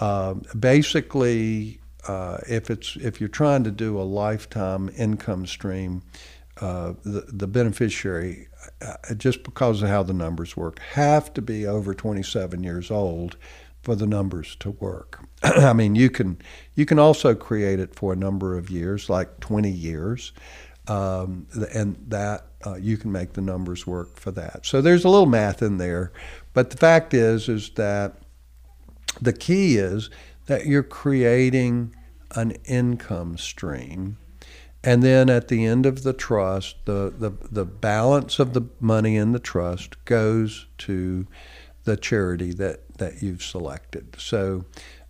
um, 0.00 0.42
basically, 0.58 1.80
uh, 2.08 2.38
if 2.48 2.70
it's 2.70 2.96
if 2.96 3.20
you're 3.20 3.28
trying 3.28 3.64
to 3.64 3.70
do 3.70 4.00
a 4.00 4.02
lifetime 4.02 4.90
income 4.96 5.46
stream, 5.46 6.02
uh, 6.60 6.94
the, 7.04 7.24
the 7.28 7.46
beneficiary, 7.46 8.48
uh, 8.80 9.14
just 9.16 9.42
because 9.44 9.82
of 9.82 9.88
how 9.88 10.02
the 10.02 10.12
numbers 10.12 10.56
work, 10.56 10.78
have 10.80 11.32
to 11.34 11.42
be 11.42 11.66
over 11.66 11.94
27 11.94 12.62
years 12.62 12.90
old 12.90 13.36
for 13.82 13.94
the 13.94 14.06
numbers 14.06 14.56
to 14.56 14.70
work. 14.70 15.20
I 15.42 15.72
mean, 15.72 15.94
you 15.94 16.10
can 16.10 16.38
you 16.74 16.86
can 16.86 16.98
also 16.98 17.34
create 17.34 17.80
it 17.80 17.94
for 17.94 18.12
a 18.12 18.16
number 18.16 18.56
of 18.56 18.70
years, 18.70 19.08
like 19.08 19.40
20 19.40 19.70
years, 19.70 20.32
um, 20.88 21.46
and 21.72 21.96
that 22.08 22.46
uh, 22.66 22.74
you 22.74 22.96
can 22.96 23.12
make 23.12 23.34
the 23.34 23.40
numbers 23.40 23.86
work 23.86 24.16
for 24.16 24.30
that. 24.32 24.66
So 24.66 24.80
there's 24.80 25.04
a 25.04 25.08
little 25.08 25.26
math 25.26 25.62
in 25.62 25.78
there, 25.78 26.12
but 26.52 26.70
the 26.70 26.76
fact 26.76 27.14
is 27.14 27.48
is 27.48 27.70
that 27.70 28.18
the 29.20 29.32
key 29.32 29.76
is 29.76 30.10
that 30.46 30.66
you're 30.66 30.82
creating 30.82 31.94
an 32.34 32.52
income 32.64 33.36
stream. 33.36 34.16
And 34.84 35.02
then 35.02 35.30
at 35.30 35.48
the 35.48 35.64
end 35.64 35.86
of 35.86 36.02
the 36.02 36.12
trust, 36.12 36.76
the, 36.86 37.12
the, 37.16 37.30
the 37.50 37.64
balance 37.64 38.40
of 38.40 38.52
the 38.52 38.62
money 38.80 39.16
in 39.16 39.32
the 39.32 39.38
trust 39.38 40.04
goes 40.04 40.66
to 40.78 41.26
the 41.84 41.96
charity 41.96 42.52
that, 42.54 42.98
that 42.98 43.22
you've 43.22 43.44
selected. 43.44 44.16
So 44.18 44.64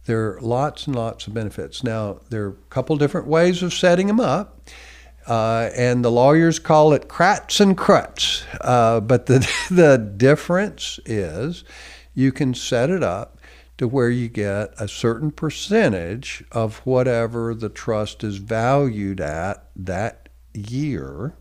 there 0.04 0.32
are 0.32 0.40
lots 0.40 0.87
and 0.87 0.96
lots 0.96 1.26
of 1.26 1.35
benefits. 1.35 1.82
Now, 1.82 2.20
there 2.28 2.44
are 2.44 2.50
a 2.50 2.70
couple 2.70 2.96
different 2.96 3.28
ways 3.28 3.62
of 3.62 3.72
setting 3.72 4.08
them 4.08 4.20
up. 4.20 4.68
Uh, 5.26 5.70
and 5.76 6.04
the 6.04 6.11
lawyers 6.11 6.58
call 6.58 6.92
it 6.92 7.08
crats 7.08 7.61
and 7.61 7.76
cruts. 7.76 8.44
Uh, 8.61 9.00
but 9.00 9.26
the, 9.26 9.48
the 9.70 9.96
difference 9.98 10.98
is 11.06 11.64
you 12.14 12.32
can 12.32 12.54
set 12.54 12.90
it 12.90 13.02
up 13.02 13.38
to 13.78 13.88
where 13.88 14.11
you 14.11 14.28
get 14.28 14.72
a 14.78 14.87
certain 14.87 15.30
percentage 15.30 16.44
of 16.52 16.78
whatever 16.78 17.54
the 17.54 17.68
trust 17.68 18.22
is 18.22 18.37
valued 18.37 19.20
at 19.20 19.68
that 19.74 20.28
year, 20.54 21.35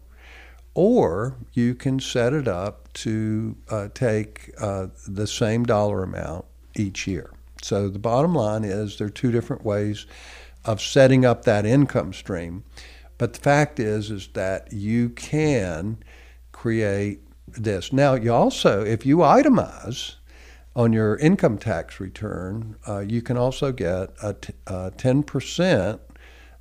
or 0.73 1.35
you 1.53 1.75
can 1.75 1.99
set 1.99 2.33
it 2.33 2.47
up 2.47 2.91
to 2.93 3.55
uh, 3.69 3.89
take 3.93 4.51
uh, 4.59 4.87
the 5.07 5.27
same 5.27 5.63
dollar 5.65 6.03
amount 6.03 6.45
each 6.75 7.05
year. 7.05 7.31
So 7.61 7.89
the 7.89 7.99
bottom 7.99 8.33
line 8.33 8.63
is 8.63 8.97
there 8.97 9.07
are 9.07 9.11
two 9.11 9.31
different 9.31 9.63
ways 9.63 10.05
of 10.65 10.81
setting 10.81 11.25
up 11.25 11.43
that 11.45 11.65
income 11.65 12.13
stream. 12.13 12.63
But 13.21 13.33
the 13.33 13.39
fact 13.39 13.79
is 13.79 14.09
is 14.09 14.29
that 14.33 14.73
you 14.73 15.09
can 15.09 15.97
create 16.51 17.19
this. 17.47 17.93
Now 17.93 18.15
you 18.15 18.33
also 18.33 18.83
if 18.83 19.05
you 19.05 19.17
itemize 19.17 20.15
on 20.75 20.91
your 20.91 21.17
income 21.17 21.59
tax 21.59 21.99
return, 21.99 22.77
uh, 22.87 23.01
you 23.01 23.21
can 23.21 23.37
also 23.37 23.71
get 23.71 24.09
a 24.23 24.33
t- 24.33 24.53
a 24.65 24.89
10% 24.89 25.99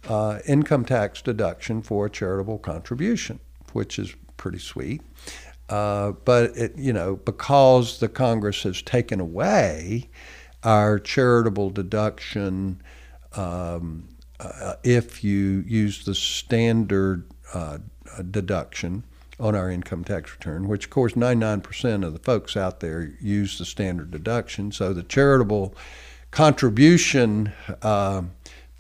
uh, 0.07 0.39
income 0.47 0.85
tax 0.85 1.23
deduction 1.23 1.81
for 1.81 2.05
a 2.05 2.11
charitable 2.11 2.59
contribution, 2.59 3.41
which 3.73 3.99
is 3.99 4.15
pretty 4.37 4.59
sweet. 4.59 5.01
Uh, 5.71 6.13
but 6.27 6.55
it, 6.59 6.77
you 6.77 6.93
know, 6.93 7.17
because 7.17 8.01
the 8.01 8.09
Congress 8.11 8.65
has 8.65 8.83
taken 8.83 9.19
away 9.19 10.11
our 10.63 10.99
charitable 10.99 11.71
deduction, 11.71 12.83
um, 13.33 14.11
uh, 14.41 14.75
if 14.83 15.23
you 15.23 15.65
use 15.67 16.05
the 16.05 16.15
standard 16.15 17.25
uh, 17.55 17.79
deduction, 18.31 19.05
on 19.41 19.55
our 19.55 19.71
income 19.71 20.05
tax 20.05 20.33
return, 20.33 20.69
which 20.69 20.85
of 20.85 20.91
course 20.91 21.15
99% 21.15 22.05
of 22.05 22.13
the 22.13 22.19
folks 22.19 22.57
out 22.57 22.81
there 22.81 23.15
use 23.21 23.59
the 23.59 23.65
standard 23.65 24.11
deduction. 24.11 24.71
So 24.71 24.93
the 24.93 25.03
charitable 25.03 25.75
contribution 26.31 27.53
uh, 27.83 28.23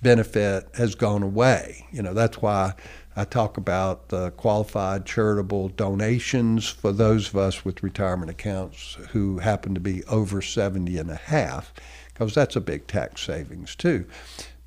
benefit 0.02 0.68
has 0.74 0.94
gone 0.94 1.22
away. 1.22 1.86
You 1.90 2.02
know, 2.02 2.14
that's 2.14 2.42
why 2.42 2.74
I 3.16 3.24
talk 3.24 3.56
about 3.56 4.10
the 4.10 4.30
qualified 4.32 5.06
charitable 5.06 5.70
donations 5.70 6.68
for 6.68 6.92
those 6.92 7.28
of 7.28 7.36
us 7.36 7.64
with 7.64 7.82
retirement 7.82 8.30
accounts 8.30 8.98
who 9.10 9.38
happen 9.38 9.74
to 9.74 9.80
be 9.80 10.04
over 10.04 10.42
70 10.42 10.96
and 10.98 11.10
a 11.10 11.16
half, 11.16 11.72
because 12.12 12.34
that's 12.34 12.54
a 12.54 12.60
big 12.60 12.86
tax 12.86 13.22
savings 13.22 13.74
too. 13.74 14.06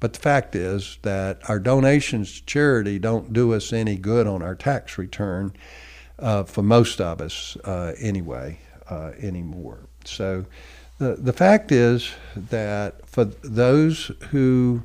But 0.03 0.11
the 0.11 0.19
fact 0.19 0.53
is 0.53 0.97
that 1.03 1.39
our 1.47 1.59
donations 1.59 2.41
to 2.41 2.45
charity 2.45 2.99
don't 2.99 3.31
do 3.31 3.53
us 3.53 3.71
any 3.71 3.95
good 3.95 4.27
on 4.27 4.41
our 4.41 4.53
tax 4.53 4.97
return 4.97 5.53
uh, 6.19 6.43
for 6.43 6.61
most 6.61 6.99
of 6.99 7.21
us 7.21 7.55
uh, 7.63 7.93
anyway 7.97 8.59
uh, 8.89 9.11
anymore. 9.17 9.87
So 10.03 10.45
the, 10.97 11.15
the 11.15 11.31
fact 11.31 11.71
is 11.71 12.11
that 12.35 13.07
for 13.07 13.23
those 13.23 14.11
who 14.31 14.83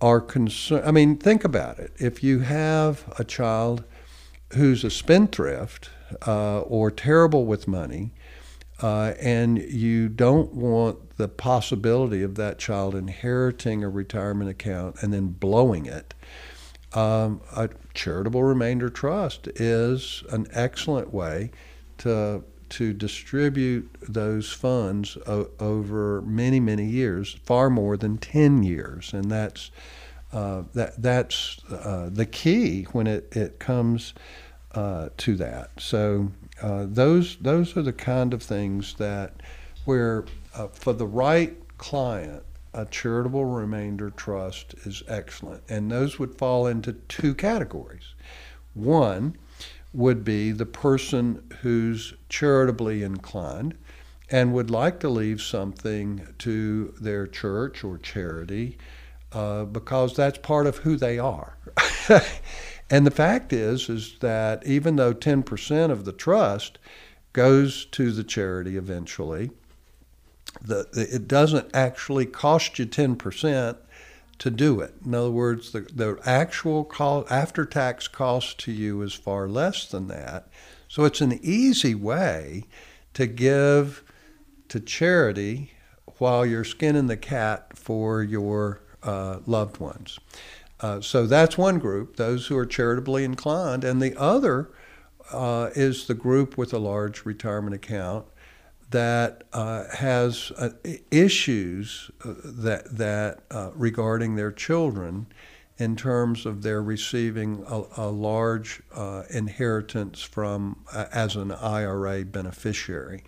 are 0.00 0.20
concerned, 0.20 0.84
I 0.84 0.90
mean, 0.90 1.16
think 1.16 1.44
about 1.44 1.78
it. 1.78 1.92
If 1.98 2.24
you 2.24 2.40
have 2.40 3.04
a 3.16 3.22
child 3.22 3.84
who's 4.54 4.82
a 4.82 4.90
spendthrift 4.90 5.90
uh, 6.26 6.62
or 6.62 6.90
terrible 6.90 7.46
with 7.46 7.68
money, 7.68 8.10
uh, 8.82 9.14
and 9.20 9.58
you 9.58 10.08
don't 10.08 10.52
want 10.52 11.16
the 11.16 11.28
possibility 11.28 12.22
of 12.22 12.34
that 12.34 12.58
child 12.58 12.94
inheriting 12.94 13.84
a 13.84 13.88
retirement 13.88 14.50
account 14.50 14.96
and 15.00 15.12
then 15.12 15.28
blowing 15.28 15.86
it, 15.86 16.14
um, 16.92 17.40
a 17.56 17.68
charitable 17.94 18.42
remainder 18.42 18.88
trust 18.88 19.48
is 19.56 20.22
an 20.30 20.46
excellent 20.52 21.12
way 21.12 21.50
to 21.98 22.42
to 22.70 22.92
distribute 22.92 23.88
those 24.08 24.50
funds 24.50 25.16
o- 25.26 25.48
over 25.60 26.22
many 26.22 26.58
many 26.58 26.86
years, 26.86 27.36
far 27.44 27.70
more 27.70 27.96
than 27.96 28.18
ten 28.18 28.62
years, 28.62 29.12
and 29.12 29.30
that's 29.30 29.70
uh, 30.32 30.62
that 30.74 31.00
that's 31.00 31.60
uh, 31.70 32.08
the 32.12 32.26
key 32.26 32.84
when 32.92 33.06
it 33.06 33.28
it 33.36 33.58
comes 33.58 34.14
uh, 34.74 35.08
to 35.16 35.36
that. 35.36 35.70
So 35.78 36.32
uh, 36.64 36.86
those 36.88 37.36
those 37.36 37.76
are 37.76 37.82
the 37.82 37.92
kind 37.92 38.32
of 38.32 38.42
things 38.42 38.94
that 38.94 39.42
where 39.84 40.24
uh, 40.54 40.68
for 40.68 40.94
the 40.94 41.06
right 41.06 41.54
client 41.76 42.42
a 42.74 42.84
charitable 42.86 43.44
remainder 43.44 44.10
trust 44.10 44.74
is 44.84 45.02
excellent. 45.06 45.62
And 45.68 45.90
those 45.90 46.18
would 46.18 46.36
fall 46.36 46.66
into 46.66 46.92
two 46.92 47.34
categories. 47.34 48.14
One 48.74 49.36
would 49.92 50.24
be 50.24 50.50
the 50.50 50.66
person 50.66 51.44
who's 51.60 52.14
charitably 52.28 53.04
inclined 53.04 53.76
and 54.28 54.52
would 54.52 54.70
like 54.70 54.98
to 55.00 55.08
leave 55.08 55.40
something 55.40 56.26
to 56.38 56.92
their 57.00 57.28
church 57.28 57.84
or 57.84 57.98
charity 57.98 58.76
uh, 59.32 59.64
because 59.64 60.16
that's 60.16 60.38
part 60.38 60.66
of 60.66 60.78
who 60.78 60.96
they 60.96 61.18
are. 61.18 61.56
and 62.90 63.06
the 63.06 63.10
fact 63.10 63.52
is, 63.52 63.88
is 63.88 64.18
that 64.20 64.66
even 64.66 64.96
though 64.96 65.14
10% 65.14 65.90
of 65.90 66.04
the 66.04 66.12
trust 66.12 66.78
goes 67.32 67.86
to 67.86 68.12
the 68.12 68.24
charity 68.24 68.76
eventually, 68.76 69.50
the, 70.60 70.86
it 70.94 71.26
doesn't 71.26 71.74
actually 71.74 72.26
cost 72.26 72.78
you 72.78 72.86
10% 72.86 73.76
to 74.38 74.50
do 74.50 74.80
it. 74.80 74.94
In 75.04 75.14
other 75.14 75.30
words, 75.30 75.72
the, 75.72 75.80
the 75.80 76.18
actual 76.24 76.90
after 77.30 77.64
tax 77.64 78.08
cost 78.08 78.58
to 78.60 78.72
you 78.72 79.02
is 79.02 79.14
far 79.14 79.48
less 79.48 79.86
than 79.86 80.08
that. 80.08 80.48
So 80.88 81.04
it's 81.04 81.20
an 81.20 81.38
easy 81.42 81.94
way 81.94 82.64
to 83.14 83.26
give 83.26 84.02
to 84.68 84.80
charity 84.80 85.72
while 86.18 86.44
you're 86.44 86.64
skinning 86.64 87.06
the 87.06 87.16
cat 87.16 87.76
for 87.76 88.22
your 88.22 88.80
uh, 89.02 89.40
loved 89.46 89.78
ones. 89.78 90.18
Uh, 90.84 91.00
so 91.00 91.24
that's 91.26 91.56
one 91.56 91.78
group, 91.78 92.16
those 92.16 92.48
who 92.48 92.58
are 92.58 92.66
charitably 92.66 93.24
inclined. 93.24 93.84
And 93.84 94.02
the 94.02 94.14
other 94.20 94.70
uh, 95.32 95.70
is 95.74 96.06
the 96.06 96.12
group 96.12 96.58
with 96.58 96.74
a 96.74 96.78
large 96.78 97.24
retirement 97.24 97.74
account 97.74 98.26
that 98.90 99.44
uh, 99.54 99.84
has 99.94 100.52
uh, 100.58 100.68
issues 101.10 102.10
uh, 102.22 102.34
that 102.44 102.98
that 102.98 103.44
uh, 103.50 103.70
regarding 103.74 104.36
their 104.36 104.52
children 104.52 105.26
in 105.78 105.96
terms 105.96 106.44
of 106.44 106.62
their 106.62 106.82
receiving 106.82 107.64
a, 107.66 107.84
a 107.96 108.08
large 108.10 108.82
inheritance 109.30 110.20
from 110.20 110.84
as 110.94 111.34
an 111.34 111.50
IRA 111.50 112.26
beneficiary. 112.26 113.24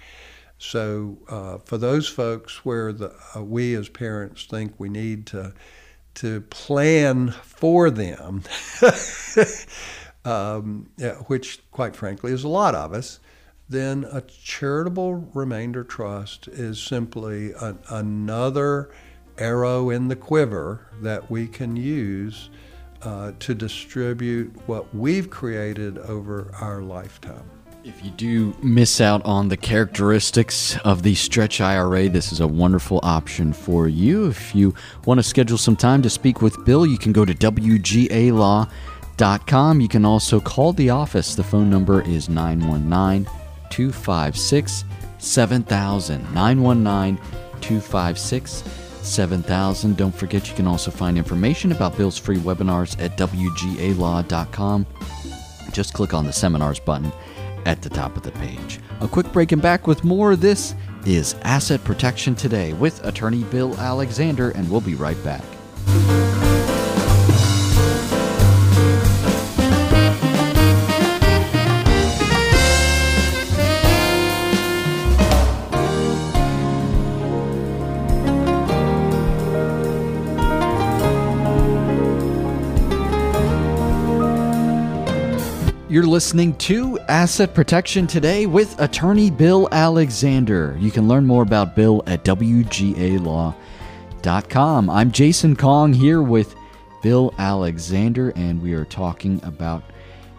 So 0.58 1.62
for 1.64 1.78
those 1.78 2.06
folks 2.06 2.66
where 2.66 2.92
the, 2.92 3.14
we 3.36 3.74
as 3.74 3.88
parents 3.88 4.44
think 4.44 4.74
we 4.78 4.90
need 4.90 5.26
to 5.28 5.54
to 6.16 6.40
plan 6.42 7.30
for 7.30 7.90
them, 7.90 8.42
um, 10.24 10.90
yeah, 10.96 11.14
which, 11.26 11.60
quite 11.70 11.94
frankly, 11.94 12.32
is 12.32 12.44
a 12.44 12.48
lot 12.48 12.74
of 12.74 12.92
us, 12.92 13.20
then 13.68 14.06
a 14.10 14.20
charitable 14.20 15.30
remainder 15.34 15.84
trust 15.84 16.48
is 16.48 16.78
simply 16.78 17.52
another 17.90 18.90
arrow 19.38 19.90
in 19.90 20.08
the 20.08 20.16
quiver 20.16 20.86
that 21.02 21.30
we 21.30 21.46
can 21.46 21.76
use 21.76 22.48
uh, 23.02 23.32
to 23.38 23.54
distribute 23.54 24.50
what 24.66 24.94
we've 24.94 25.28
created 25.28 25.98
over 25.98 26.50
our 26.60 26.82
lifetime. 26.82 27.55
If 27.86 28.04
you 28.04 28.10
do 28.10 28.52
miss 28.64 29.00
out 29.00 29.24
on 29.24 29.48
the 29.48 29.56
characteristics 29.56 30.76
of 30.78 31.04
the 31.04 31.14
Stretch 31.14 31.60
IRA, 31.60 32.08
this 32.08 32.32
is 32.32 32.40
a 32.40 32.46
wonderful 32.48 32.98
option 33.04 33.52
for 33.52 33.86
you. 33.86 34.26
If 34.26 34.56
you 34.56 34.74
want 35.04 35.18
to 35.20 35.22
schedule 35.22 35.56
some 35.56 35.76
time 35.76 36.02
to 36.02 36.10
speak 36.10 36.42
with 36.42 36.64
Bill, 36.64 36.84
you 36.84 36.98
can 36.98 37.12
go 37.12 37.24
to 37.24 37.32
WGALaw.com. 37.32 38.70
You 39.80 39.86
can 39.86 40.04
also 40.04 40.40
call 40.40 40.72
the 40.72 40.90
office. 40.90 41.36
The 41.36 41.44
phone 41.44 41.70
number 41.70 42.02
is 42.02 42.28
919 42.28 43.32
256 43.70 44.84
7000. 45.18 46.34
919 46.34 47.24
256 47.60 48.64
7000. 49.00 49.96
Don't 49.96 50.12
forget, 50.12 50.48
you 50.48 50.56
can 50.56 50.66
also 50.66 50.90
find 50.90 51.16
information 51.16 51.70
about 51.70 51.96
Bill's 51.96 52.18
free 52.18 52.38
webinars 52.38 53.00
at 53.00 53.16
WGALaw.com. 53.16 54.86
Just 55.70 55.94
click 55.94 56.14
on 56.14 56.26
the 56.26 56.32
seminars 56.32 56.80
button 56.80 57.12
at 57.66 57.82
the 57.82 57.90
top 57.90 58.16
of 58.16 58.22
the 58.22 58.32
page. 58.32 58.80
A 59.00 59.08
quick 59.08 59.30
break 59.32 59.52
and 59.52 59.60
back 59.60 59.86
with 59.86 60.04
more. 60.04 60.36
This 60.36 60.74
is 61.04 61.34
Asset 61.42 61.84
Protection 61.84 62.34
Today 62.34 62.72
with 62.72 63.04
attorney 63.04 63.44
Bill 63.44 63.76
Alexander, 63.76 64.50
and 64.50 64.70
we'll 64.70 64.80
be 64.80 64.94
right 64.94 65.22
back. 65.22 65.44
You're 85.96 86.04
listening 86.04 86.54
to 86.56 86.98
Asset 87.08 87.54
Protection 87.54 88.06
Today 88.06 88.44
with 88.44 88.78
attorney 88.78 89.30
Bill 89.30 89.66
Alexander. 89.72 90.76
You 90.78 90.90
can 90.90 91.08
learn 91.08 91.24
more 91.24 91.42
about 91.42 91.74
Bill 91.74 92.02
at 92.06 92.22
WGALaw.com. 92.22 93.56
I'm 94.90 95.10
Jason 95.10 95.56
Kong 95.56 95.94
here 95.94 96.20
with 96.20 96.54
Bill 97.02 97.32
Alexander, 97.38 98.28
and 98.36 98.60
we 98.60 98.74
are 98.74 98.84
talking 98.84 99.40
about 99.42 99.84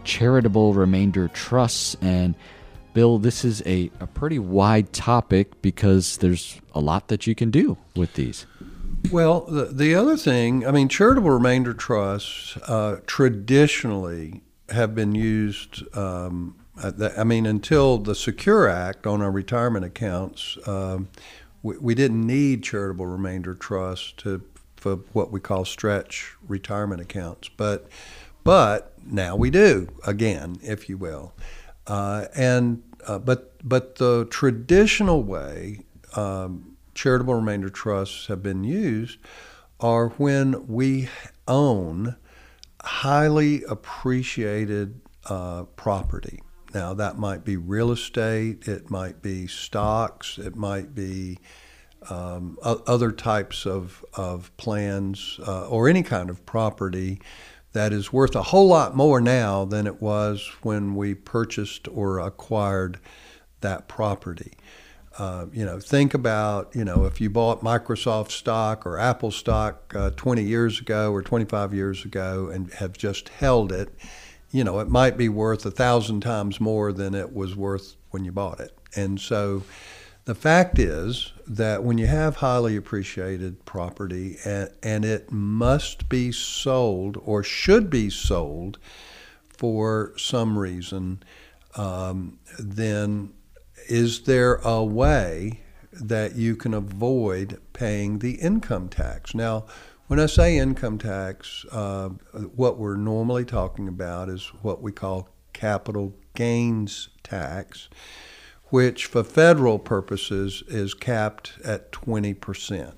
charitable 0.03 0.75
remainder 0.75 1.27
trusts. 1.29 1.97
And 2.01 2.35
Bill, 2.93 3.17
this 3.17 3.43
is 3.43 3.63
a, 3.65 3.89
a 3.99 4.05
pretty 4.05 4.37
wide 4.37 4.93
topic 4.93 5.59
because 5.63 6.17
there's 6.17 6.61
a 6.75 6.79
lot 6.79 7.07
that 7.07 7.25
you 7.25 7.33
can 7.33 7.49
do 7.49 7.79
with 7.95 8.13
these. 8.13 8.45
Well, 9.11 9.41
the, 9.41 9.65
the 9.65 9.95
other 9.95 10.17
thing, 10.17 10.67
I 10.67 10.71
mean, 10.71 10.87
charitable 10.87 11.31
remainder 11.31 11.73
trusts 11.73 12.57
uh, 12.57 12.97
traditionally 13.07 14.43
have 14.69 14.95
been 14.95 15.15
used. 15.15 15.83
Um, 15.95 16.55
I 17.17 17.23
mean, 17.23 17.45
until 17.45 17.97
the 17.97 18.13
Secure 18.13 18.67
Act 18.67 19.07
on 19.07 19.21
our 19.21 19.31
retirement 19.31 19.83
accounts, 19.83 20.57
um, 20.67 21.09
we, 21.63 21.77
we, 21.77 21.95
didn't 21.95 22.25
need 22.25 22.63
charitable 22.63 23.07
remainder 23.07 23.55
trusts 23.55 24.13
to 24.17 24.43
for 24.75 24.97
what 25.13 25.31
we 25.31 25.39
call 25.39 25.65
stretch 25.65 26.35
retirement 26.47 27.01
accounts, 27.01 27.49
but 27.49 27.87
but 28.43 28.93
now 29.05 29.35
we 29.35 29.49
do 29.49 29.87
again, 30.05 30.57
if 30.61 30.87
you 30.87 30.97
will, 30.97 31.33
uh, 31.87 32.25
and 32.35 32.83
uh, 33.07 33.17
but 33.17 33.53
but 33.67 33.95
the 33.95 34.25
traditional 34.29 35.23
way 35.23 35.79
um, 36.15 36.77
charitable 36.93 37.33
remainder 37.33 37.69
trusts 37.69 38.27
have 38.27 38.43
been 38.43 38.63
used 38.63 39.17
are 39.79 40.09
when 40.09 40.67
we 40.67 41.09
own 41.47 42.15
highly 42.87 43.63
appreciated 43.63 45.01
uh, 45.25 45.63
property. 45.75 46.41
Now, 46.73 46.93
that 46.93 47.17
might 47.17 47.43
be 47.43 47.57
real 47.57 47.91
estate, 47.91 48.67
it 48.67 48.89
might 48.89 49.21
be 49.21 49.47
stocks, 49.47 50.37
it 50.37 50.55
might 50.55 50.95
be 50.95 51.39
um, 52.09 52.57
other 52.63 53.11
types 53.11 53.65
of, 53.65 54.05
of 54.13 54.55
plans 54.57 55.39
uh, 55.45 55.67
or 55.67 55.89
any 55.89 56.03
kind 56.03 56.29
of 56.29 56.45
property 56.45 57.19
that 57.73 57.91
is 57.93 58.13
worth 58.13 58.35
a 58.35 58.43
whole 58.43 58.67
lot 58.67 58.95
more 58.95 59.19
now 59.19 59.65
than 59.65 59.85
it 59.87 60.01
was 60.01 60.49
when 60.61 60.95
we 60.95 61.13
purchased 61.13 61.87
or 61.89 62.19
acquired 62.19 62.99
that 63.61 63.87
property. 63.87 64.53
Uh, 65.17 65.47
you 65.51 65.65
know, 65.65 65.79
think 65.79 66.13
about, 66.13 66.75
you 66.75 66.85
know, 66.85 67.05
if 67.05 67.19
you 67.19 67.29
bought 67.29 67.61
Microsoft 67.61 68.29
stock 68.31 68.85
or 68.85 68.99
Apple 68.99 69.31
stock 69.31 69.93
uh, 69.95 70.11
20 70.11 70.43
years 70.43 70.79
ago 70.79 71.11
or 71.11 71.23
25 71.23 71.73
years 71.73 72.05
ago 72.05 72.49
and 72.49 72.71
have 72.73 72.93
just 72.93 73.29
held 73.29 73.71
it, 73.71 73.91
you 74.51 74.63
know, 74.63 74.79
it 74.79 74.89
might 74.89 75.17
be 75.17 75.27
worth 75.27 75.65
a 75.65 75.71
thousand 75.71 76.21
times 76.21 76.61
more 76.61 76.93
than 76.93 77.15
it 77.15 77.33
was 77.33 77.55
worth 77.55 77.95
when 78.11 78.25
you 78.25 78.31
bought 78.31 78.59
it. 78.59 78.77
And 78.95 79.19
so 79.19 79.63
the 80.25 80.35
fact 80.35 80.77
is 80.77 81.33
that 81.47 81.83
when 81.83 81.97
you 81.97 82.05
have 82.05 82.35
highly 82.35 82.75
appreciated 82.75 83.65
property 83.65 84.37
and, 84.45 84.69
and 84.83 85.03
it 85.03 85.31
must 85.31 86.09
be 86.09 86.31
sold 86.31 87.17
or 87.23 87.43
should 87.43 87.89
be 87.89 88.09
sold 88.09 88.77
for 89.49 90.13
some 90.15 90.59
reason, 90.59 91.23
um, 91.75 92.37
then 92.59 93.33
is 93.89 94.21
there 94.21 94.55
a 94.55 94.83
way 94.83 95.61
that 95.91 96.35
you 96.35 96.55
can 96.55 96.73
avoid 96.73 97.59
paying 97.73 98.19
the 98.19 98.33
income 98.33 98.89
tax? 98.89 99.33
Now, 99.33 99.65
when 100.07 100.19
I 100.19 100.25
say 100.25 100.57
income 100.57 100.97
tax, 100.97 101.65
uh, 101.71 102.09
what 102.55 102.77
we're 102.77 102.95
normally 102.95 103.45
talking 103.45 103.87
about 103.87 104.29
is 104.29 104.47
what 104.61 104.81
we 104.81 104.91
call 104.91 105.29
capital 105.53 106.13
gains 106.33 107.09
tax, 107.23 107.89
which 108.65 109.05
for 109.05 109.23
federal 109.23 109.79
purposes 109.79 110.63
is 110.67 110.93
capped 110.93 111.53
at 111.63 111.91
20%, 111.91 112.93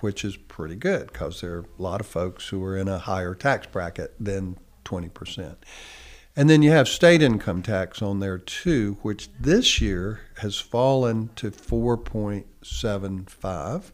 which 0.00 0.24
is 0.24 0.36
pretty 0.36 0.76
good 0.76 1.12
because 1.12 1.40
there 1.40 1.54
are 1.54 1.64
a 1.78 1.82
lot 1.82 2.00
of 2.00 2.06
folks 2.06 2.48
who 2.48 2.62
are 2.64 2.76
in 2.76 2.88
a 2.88 2.98
higher 2.98 3.34
tax 3.34 3.66
bracket 3.66 4.14
than 4.18 4.58
20%. 4.84 5.56
And 6.34 6.48
then 6.48 6.62
you 6.62 6.70
have 6.70 6.88
state 6.88 7.20
income 7.20 7.60
tax 7.62 8.00
on 8.00 8.20
there 8.20 8.38
too, 8.38 8.96
which 9.02 9.28
this 9.38 9.82
year 9.82 10.20
has 10.38 10.58
fallen 10.58 11.28
to 11.36 11.50
4.75. 11.50 13.92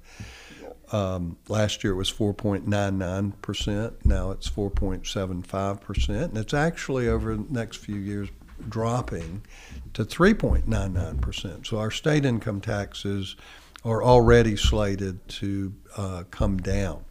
Um, 0.91 1.37
last 1.49 1.83
year 1.83 1.95
it 1.95 1.97
was 1.97 2.13
4.99%. 2.13 3.93
Now 4.05 4.31
it's 4.31 4.49
4.75%. 4.49 6.23
And 6.23 6.39
it's 6.39 6.55
actually 6.55 7.09
over 7.09 7.35
the 7.35 7.53
next 7.53 7.79
few 7.79 7.97
years 7.97 8.29
dropping 8.69 9.43
to 9.95 10.05
3.99%. 10.05 11.67
So 11.67 11.79
our 11.79 11.91
state 11.91 12.25
income 12.25 12.61
taxes 12.61 13.35
are 13.85 14.01
already 14.03 14.57
slated 14.57 15.29
to 15.29 15.73
uh, 15.97 16.25
come 16.31 16.59
down 16.59 17.05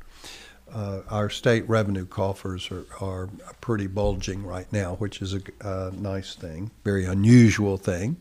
uh, 0.78 1.02
our 1.10 1.28
state 1.28 1.68
revenue 1.68 2.06
coffers 2.06 2.70
are, 2.70 2.86
are 3.02 3.30
pretty 3.62 3.88
bulging 3.88 4.46
right 4.46 4.72
now, 4.72 4.94
which 4.96 5.24
is 5.24 5.34
a, 5.34 5.42
a 5.62 5.92
nice 5.92 6.36
thing, 6.36 6.70
very 6.84 7.04
unusual 7.06 7.78
thing, 7.78 8.16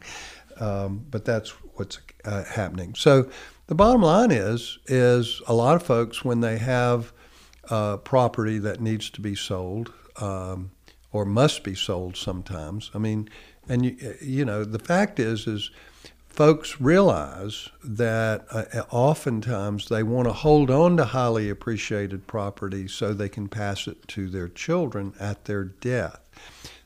um, 0.58 1.04
but 1.10 1.26
that's 1.26 1.50
what's 1.74 1.98
uh, 2.24 2.44
happening. 2.44 2.94
So 2.94 3.30
the 3.66 3.74
bottom 3.74 4.00
line 4.00 4.30
is 4.30 4.78
is 4.86 5.42
a 5.46 5.52
lot 5.52 5.76
of 5.76 5.82
folks 5.82 6.24
when 6.24 6.40
they 6.40 6.56
have 6.56 7.12
uh, 7.68 7.98
property 7.98 8.58
that 8.60 8.80
needs 8.80 9.10
to 9.10 9.20
be 9.20 9.34
sold 9.34 9.92
um, 10.18 10.70
or 11.12 11.26
must 11.26 11.62
be 11.62 11.74
sold 11.74 12.16
sometimes. 12.16 12.90
I 12.94 12.98
mean, 12.98 13.28
and 13.68 13.84
you, 13.84 14.14
you 14.22 14.44
know 14.46 14.64
the 14.64 14.78
fact 14.78 15.20
is 15.20 15.46
is 15.46 15.70
folks 16.36 16.80
realize 16.80 17.70
that 17.82 18.44
uh, 18.50 18.82
oftentimes 18.90 19.88
they 19.88 20.02
want 20.02 20.28
to 20.28 20.32
hold 20.32 20.70
on 20.70 20.98
to 20.98 21.04
highly 21.06 21.48
appreciated 21.48 22.26
property 22.26 22.86
so 22.86 23.12
they 23.12 23.28
can 23.28 23.48
pass 23.48 23.88
it 23.88 24.06
to 24.06 24.28
their 24.28 24.48
children 24.48 25.14
at 25.18 25.46
their 25.46 25.64
death. 25.64 26.20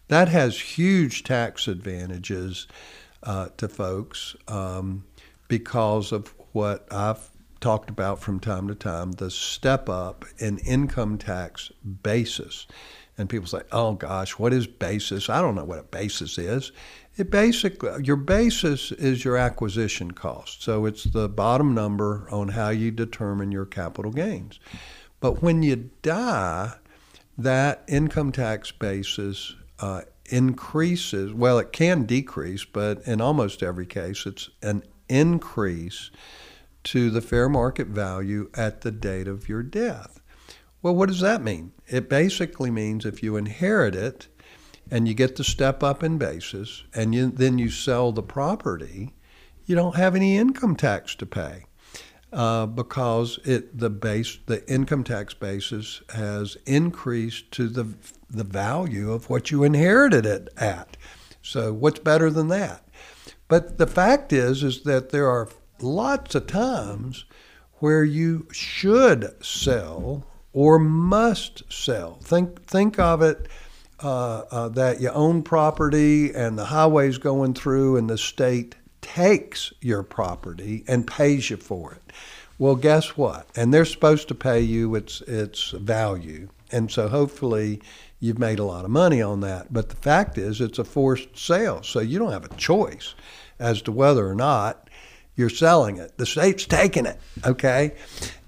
That 0.06 0.28
has 0.28 0.60
huge 0.78 1.24
tax 1.24 1.66
advantages 1.66 2.68
uh, 3.24 3.48
to 3.56 3.68
folks 3.68 4.36
um, 4.48 5.04
because 5.48 6.12
of 6.12 6.32
what 6.52 6.86
I've 6.92 7.28
talked 7.60 7.90
about 7.90 8.20
from 8.20 8.40
time 8.40 8.68
to 8.68 8.74
time 8.74 9.12
the 9.12 9.30
step 9.30 9.88
up 9.88 10.24
in 10.38 10.58
income 10.58 11.18
tax 11.18 11.70
basis. 12.02 12.66
And 13.18 13.29
people 13.29 13.46
say, 13.46 13.62
oh 13.73 13.92
gosh, 13.94 14.38
what 14.38 14.53
is 14.53 14.66
basis? 14.66 15.29
I 15.29 15.40
don't 15.40 15.55
know 15.55 15.64
what 15.64 15.79
a 15.79 15.85
basis 15.85 16.38
is. 16.38 16.73
It 17.16 17.31
basically, 17.31 18.05
your 18.05 18.16
basis 18.16 18.92
is 18.92 19.25
your 19.25 19.37
acquisition 19.37 20.12
cost. 20.12 20.62
So 20.62 20.87
it's 20.87 21.05
the 21.05 21.29
bottom 21.29 21.75
number 21.75 22.27
on 22.31 22.49
how 22.49 22.70
you 22.70 22.90
determine 22.90 23.53
your 23.53 23.66
capital 23.66 24.11
gains. 24.11 24.59
But 25.20 25.42
when 25.42 25.62
you 25.62 25.90
die, 26.03 26.73
that 27.37 27.85
income 27.88 28.33
tax 28.33 28.70
basis 28.70 29.55
uh, 29.81 30.03
increases. 30.27 31.33
Well, 31.33 31.59
it 31.59 31.73
can 31.73 32.05
decrease, 32.05 32.64
but 32.64 33.03
in 33.07 33.20
almost 33.20 33.62
every 33.62 33.87
case, 33.87 34.27
it's 34.27 34.51
an 34.62 34.83
increase 35.09 36.11
to 36.85 37.11
the 37.11 37.20
fair 37.20 37.49
market 37.49 37.88
value 37.88 38.51
at 38.55 38.81
the 38.83 38.90
date 38.90 39.29
of 39.29 39.49
your 39.49 39.62
death. 39.62 40.19
Well, 40.83 40.95
what 40.95 41.09
does 41.09 41.21
that 41.21 41.43
mean? 41.43 41.73
It 41.88 42.09
basically 42.09 42.71
means 42.71 43.05
if 43.05 43.23
you 43.23 43.37
inherit 43.37 43.95
it 43.95 44.29
and 44.90 45.07
you 45.07 45.14
get 45.14 45.37
the 45.37 45.45
step 45.45 45.83
up 45.83 46.03
in 46.03 46.16
basis 46.16 46.85
and 46.95 47.14
you, 47.14 47.31
then 47.31 47.59
you 47.59 47.71
sell 47.71 48.12
the 48.12 48.23
property, 48.23 49.14
you 49.66 49.77
don't 49.77 49.97
have 49.97 50.16
any 50.16 50.37
income 50.37 50.77
tax 50.77 51.14
to 51.16 51.27
pay. 51.27 51.64
Uh, 52.33 52.64
because 52.64 53.40
it 53.45 53.77
the 53.77 53.90
base 53.90 54.38
the 54.47 54.64
income 54.73 55.03
tax 55.03 55.35
basis 55.35 56.01
has 56.11 56.57
increased 56.64 57.51
to 57.51 57.66
the 57.66 57.93
the 58.31 58.45
value 58.45 59.11
of 59.11 59.29
what 59.29 59.51
you 59.51 59.64
inherited 59.64 60.25
it 60.25 60.49
at. 60.57 60.97
So 61.43 61.73
what's 61.73 61.99
better 61.99 62.31
than 62.31 62.47
that? 62.47 62.87
But 63.49 63.79
the 63.79 63.87
fact 63.88 64.33
is 64.33 64.62
is 64.62 64.85
that 64.85 65.11
there 65.11 65.29
are 65.29 65.49
lots 65.81 66.37
of 66.37 66.47
times 66.47 67.25
where 67.81 68.05
you 68.05 68.47
should 68.53 69.35
sell 69.45 70.25
or 70.52 70.78
must 70.78 71.70
sell. 71.72 72.18
Think 72.22 72.64
think 72.66 72.98
of 72.98 73.22
it 73.22 73.48
uh, 74.02 74.42
uh, 74.50 74.68
that 74.70 75.00
you 75.00 75.10
own 75.10 75.42
property 75.42 76.32
and 76.32 76.58
the 76.58 76.66
highway's 76.66 77.18
going 77.18 77.54
through 77.54 77.96
and 77.96 78.08
the 78.08 78.18
state 78.18 78.74
takes 79.00 79.72
your 79.80 80.02
property 80.02 80.84
and 80.86 81.06
pays 81.06 81.50
you 81.50 81.56
for 81.56 81.92
it. 81.92 82.12
Well, 82.58 82.76
guess 82.76 83.16
what? 83.16 83.46
And 83.56 83.72
they're 83.72 83.84
supposed 83.84 84.28
to 84.28 84.34
pay 84.34 84.60
you 84.60 84.94
its 84.94 85.22
its 85.22 85.70
value. 85.70 86.48
And 86.72 86.90
so 86.90 87.08
hopefully 87.08 87.80
you've 88.20 88.38
made 88.38 88.58
a 88.58 88.64
lot 88.64 88.84
of 88.84 88.90
money 88.90 89.22
on 89.22 89.40
that. 89.40 89.72
But 89.72 89.88
the 89.88 89.96
fact 89.96 90.38
is 90.38 90.60
it's 90.60 90.78
a 90.78 90.84
forced 90.84 91.36
sale, 91.36 91.82
so 91.82 92.00
you 92.00 92.18
don't 92.18 92.32
have 92.32 92.44
a 92.44 92.54
choice 92.56 93.14
as 93.58 93.82
to 93.82 93.92
whether 93.92 94.28
or 94.28 94.34
not 94.34 94.89
you're 95.40 95.48
selling 95.50 95.96
it. 95.96 96.16
The 96.18 96.26
state's 96.26 96.66
taking 96.66 97.07
it, 97.07 97.18
okay? 97.44 97.96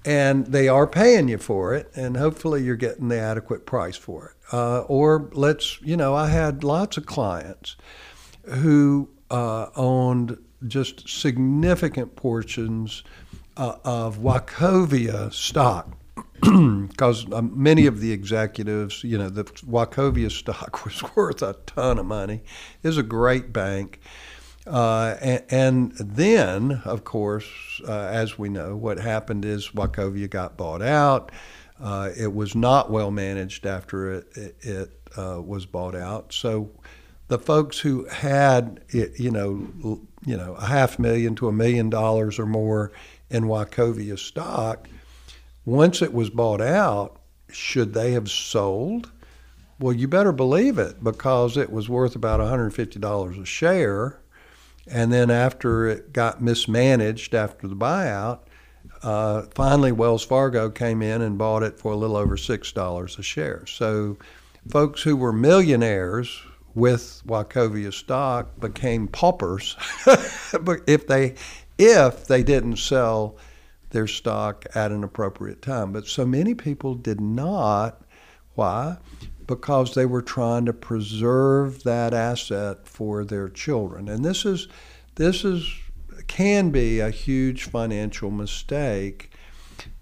And 0.05 0.47
they 0.47 0.67
are 0.67 0.87
paying 0.87 1.27
you 1.27 1.37
for 1.37 1.73
it, 1.73 1.91
and 1.95 2.15
hopefully 2.15 2.63
you're 2.63 2.75
getting 2.75 3.09
the 3.09 3.19
adequate 3.19 3.65
price 3.65 3.97
for 3.97 4.27
it. 4.27 4.53
Uh, 4.53 4.81
or 4.81 5.29
let's, 5.33 5.81
you 5.81 5.97
know, 5.97 6.13
I 6.13 6.29
had 6.29 6.63
lots 6.63 6.97
of 6.97 7.05
clients 7.05 7.75
who 8.45 9.09
uh, 9.31 9.67
owned 9.75 10.37
just 10.67 11.09
significant 11.09 12.15
portions 12.15 13.03
uh, 13.57 13.75
of 13.83 14.19
Wachovia 14.19 15.33
stock 15.33 15.97
because 16.41 17.31
um, 17.31 17.51
many 17.55 17.85
of 17.85 17.99
the 17.99 18.11
executives, 18.11 19.03
you 19.03 19.17
know, 19.17 19.29
the 19.29 19.45
Wachovia 19.45 20.31
stock 20.31 20.85
was 20.85 21.01
worth 21.15 21.41
a 21.41 21.55
ton 21.65 21.97
of 21.97 22.05
money. 22.05 22.43
Was 22.83 22.97
a 22.97 23.03
great 23.03 23.51
bank. 23.53 23.99
Uh, 24.65 25.17
and, 25.19 25.43
and, 25.49 25.91
then, 25.97 26.81
of 26.85 27.03
course, 27.03 27.45
uh, 27.85 27.91
as 27.91 28.39
we 28.39 28.47
know, 28.47 28.77
what 28.77 28.97
happened 28.97 29.43
is 29.43 29.69
Wachovia 29.69 30.29
got 30.29 30.55
bought 30.55 30.81
out. 30.81 31.31
Uh, 31.81 32.11
it 32.17 32.33
was 32.33 32.55
not 32.55 32.89
well 32.89 33.11
managed 33.11 33.65
after 33.65 34.13
it, 34.13 34.27
it, 34.37 34.55
it 34.61 34.89
uh, 35.17 35.41
was 35.41 35.65
bought 35.65 35.95
out. 35.95 36.31
So 36.31 36.71
the 37.27 37.37
folks 37.37 37.79
who 37.79 38.05
had, 38.05 38.81
it, 38.89 39.19
you 39.19 39.31
know, 39.31 39.67
you 40.25 40.37
know, 40.37 40.53
a 40.53 40.65
half 40.65 40.97
million 40.97 41.35
to 41.35 41.49
a 41.49 41.53
million 41.53 41.89
dollars 41.89 42.39
or 42.39 42.45
more 42.45 42.93
in 43.29 43.43
Wachovia 43.45 44.17
stock, 44.17 44.87
once 45.65 46.01
it 46.01 46.13
was 46.13 46.29
bought 46.29 46.61
out, 46.61 47.19
should 47.51 47.93
they 47.93 48.13
have 48.13 48.29
sold? 48.29 49.11
Well, 49.79 49.93
you 49.93 50.07
better 50.07 50.31
believe 50.31 50.77
it 50.77 51.03
because 51.03 51.57
it 51.57 51.69
was 51.69 51.89
worth 51.89 52.15
about 52.15 52.39
$150 52.39 53.41
a 53.41 53.45
share 53.45 54.19
and 54.87 55.11
then 55.11 55.29
after 55.31 55.87
it 55.87 56.13
got 56.13 56.41
mismanaged 56.41 57.33
after 57.33 57.67
the 57.67 57.75
buyout, 57.75 58.39
uh, 59.01 59.43
finally 59.53 59.91
Wells 59.91 60.23
Fargo 60.23 60.69
came 60.69 61.01
in 61.01 61.21
and 61.21 61.37
bought 61.37 61.63
it 61.63 61.79
for 61.79 61.91
a 61.91 61.95
little 61.95 62.15
over 62.15 62.37
six 62.37 62.71
dollars 62.71 63.17
a 63.19 63.23
share. 63.23 63.65
So, 63.65 64.17
folks 64.69 65.01
who 65.01 65.15
were 65.15 65.33
millionaires 65.33 66.41
with 66.73 67.21
Wachovia 67.25 67.93
stock 67.93 68.59
became 68.59 69.07
paupers 69.07 69.75
if 70.87 71.07
they 71.07 71.35
if 71.77 72.25
they 72.27 72.43
didn't 72.43 72.77
sell 72.77 73.37
their 73.91 74.07
stock 74.07 74.65
at 74.75 74.91
an 74.91 75.03
appropriate 75.03 75.61
time. 75.61 75.91
But 75.91 76.07
so 76.07 76.25
many 76.25 76.53
people 76.53 76.95
did 76.95 77.21
not. 77.21 78.01
Why? 78.55 78.97
Because 79.47 79.93
they 79.93 80.05
were 80.05 80.21
trying 80.21 80.65
to 80.65 80.73
preserve 80.73 81.83
that 81.83 82.13
asset 82.13 82.87
for 82.87 83.23
their 83.23 83.49
children. 83.49 84.09
And 84.09 84.23
this 84.23 84.45
is 84.45 84.67
this 85.15 85.43
is 85.43 85.67
can 86.27 86.69
be 86.69 86.99
a 86.99 87.09
huge 87.09 87.63
financial 87.65 88.31
mistake 88.31 89.31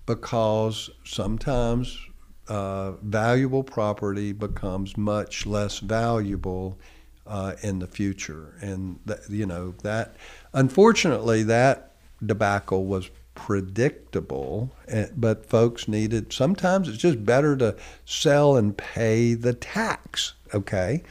because 0.05 0.89
sometimes 1.03 1.99
uh, 2.47 2.91
valuable 3.01 3.63
property 3.63 4.31
becomes 4.33 4.97
much 4.97 5.45
less 5.45 5.79
valuable 5.79 6.77
uh, 7.25 7.53
in 7.61 7.79
the 7.79 7.87
future, 7.87 8.55
and 8.61 8.99
that, 9.05 9.29
you 9.29 9.45
know 9.45 9.73
that 9.83 10.15
unfortunately 10.53 11.43
that 11.43 11.93
debacle 12.25 12.85
was 12.85 13.09
predictable, 13.45 14.71
eh, 14.87 15.07
but 15.17 15.47
folks 15.47 15.87
needed, 15.87 16.31
sometimes 16.31 16.87
it's 16.87 16.99
just 16.99 17.25
better 17.25 17.57
to 17.57 17.75
sell 18.05 18.55
and 18.55 18.77
pay 18.77 19.33
the 19.33 19.51
tax, 19.51 20.33
okay? 20.53 21.01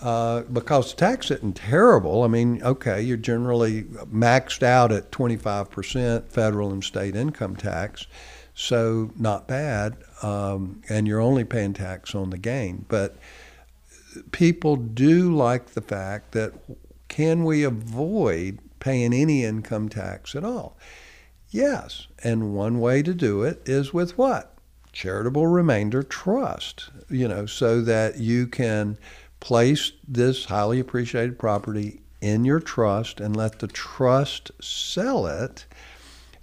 Uh, 0.00 0.42
because 0.42 0.94
tax 0.94 1.32
isn't 1.32 1.56
terrible. 1.56 2.22
I 2.22 2.28
mean, 2.28 2.62
okay, 2.62 3.02
you're 3.02 3.16
generally 3.16 3.82
maxed 3.82 4.62
out 4.62 4.92
at 4.92 5.10
25% 5.10 6.28
federal 6.28 6.70
and 6.70 6.84
state 6.84 7.16
income 7.16 7.56
tax, 7.56 8.06
so 8.54 9.10
not 9.16 9.48
bad. 9.48 9.96
Um, 10.22 10.82
and 10.88 11.08
you're 11.08 11.20
only 11.20 11.42
paying 11.42 11.72
tax 11.72 12.14
on 12.14 12.30
the 12.30 12.38
gain. 12.38 12.84
But 12.88 13.16
people 14.30 14.76
do 14.76 15.34
like 15.34 15.70
the 15.70 15.80
fact 15.80 16.30
that 16.32 16.52
can 17.08 17.42
we 17.42 17.64
avoid 17.64 18.60
paying 18.78 19.12
any 19.12 19.44
income 19.44 19.88
tax 19.88 20.36
at 20.36 20.44
all? 20.44 20.76
Yes. 21.50 22.06
And 22.22 22.54
one 22.54 22.80
way 22.80 23.02
to 23.02 23.14
do 23.14 23.42
it 23.42 23.62
is 23.66 23.94
with 23.94 24.18
what? 24.18 24.54
Charitable 24.92 25.46
remainder 25.46 26.02
trust, 26.02 26.90
you 27.08 27.28
know, 27.28 27.46
so 27.46 27.80
that 27.82 28.18
you 28.18 28.46
can 28.46 28.98
place 29.40 29.92
this 30.06 30.46
highly 30.46 30.80
appreciated 30.80 31.38
property 31.38 32.00
in 32.20 32.44
your 32.44 32.60
trust 32.60 33.20
and 33.20 33.36
let 33.36 33.60
the 33.60 33.68
trust 33.68 34.50
sell 34.60 35.26
it. 35.26 35.66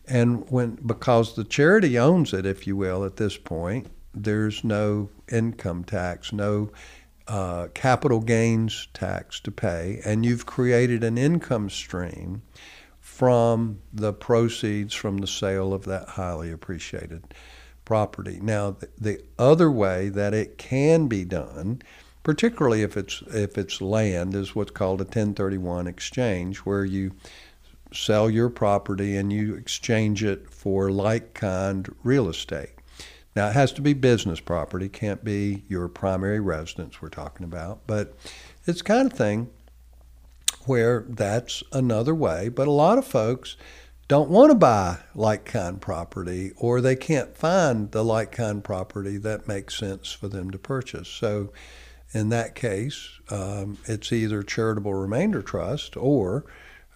And 0.08 0.50
when, 0.50 0.78
because 0.86 1.36
the 1.36 1.44
charity 1.44 1.98
owns 1.98 2.34
it, 2.34 2.46
if 2.46 2.66
you 2.66 2.76
will, 2.76 3.04
at 3.04 3.18
this 3.18 3.38
point, 3.38 3.88
there's 4.14 4.64
no 4.64 5.10
income 5.32 5.84
tax, 5.84 6.32
no 6.32 6.72
uh, 7.28 7.68
capital 7.74 8.22
gains 8.22 8.88
tax 8.94 9.40
to 9.42 9.52
pay, 9.52 10.00
and 10.06 10.26
you've 10.26 10.46
created 10.46 11.04
an 11.04 11.18
income 11.18 11.70
stream 11.70 12.44
from 13.16 13.80
the 13.94 14.12
proceeds 14.12 14.94
from 14.94 15.20
the 15.20 15.28
sale 15.28 15.74
of 15.74 15.86
that 15.86 16.06
highly 16.10 16.52
appreciated 16.52 17.24
property. 17.86 18.40
Now, 18.42 18.76
the 19.00 19.24
other 19.40 19.72
way 19.72 20.10
that 20.10 20.34
it 20.34 20.58
can 20.58 21.08
be 21.08 21.24
done, 21.24 21.82
particularly 22.24 22.82
if 22.82 22.98
it's 22.98 23.24
if 23.28 23.58
it's 23.58 23.80
land, 23.80 24.36
is 24.36 24.54
what's 24.54 24.72
called 24.72 25.00
a 25.00 25.06
1031 25.06 25.88
exchange, 25.88 26.58
where 26.58 26.84
you 26.84 27.14
sell 27.94 28.30
your 28.30 28.50
property 28.50 29.16
and 29.16 29.32
you 29.32 29.56
exchange 29.56 30.22
it 30.22 30.50
for 30.50 30.92
like 30.92 31.34
kind 31.34 31.96
real 32.04 32.28
estate. 32.28 32.74
Now, 33.34 33.48
it 33.48 33.54
has 33.54 33.72
to 33.74 33.82
be 33.82 33.94
business 33.94 34.42
property, 34.42 34.90
can't 34.90 35.24
be 35.24 35.64
your 35.70 35.88
primary 35.88 36.42
residence 36.42 37.02
we're 37.02 37.08
talking 37.08 37.46
about, 37.46 37.80
but 37.88 38.14
it's 38.68 38.82
kind 38.82 39.10
of 39.10 39.18
thing 39.18 39.50
where 40.66 41.06
that's 41.08 41.64
another 41.72 42.16
way. 42.16 42.50
But 42.50 42.68
a 42.68 42.72
lot 42.72 42.98
of 42.98 43.06
folks 43.06 43.56
don't 44.08 44.30
want 44.30 44.52
to 44.52 44.56
buy 44.56 45.00
like 45.16 45.46
kind 45.46 45.82
property 45.82 46.52
or 46.58 46.80
they 46.80 46.96
can't 46.96 47.36
find 47.36 47.92
the 47.92 48.04
like 48.04 48.32
kind 48.32 48.64
property 48.64 49.18
that 49.18 49.48
makes 49.48 49.76
sense 49.76 50.12
for 50.12 50.28
them 50.28 50.52
to 50.52 50.60
purchase. 50.60 51.08
So 51.08 51.52
in 52.12 52.30
that 52.30 52.56
case, 52.56 53.10
um, 53.30 53.78
it's 53.86 54.14
either 54.14 54.44
charitable 54.44 54.94
remainder 54.94 55.42
trust 55.42 55.98
or 55.98 56.46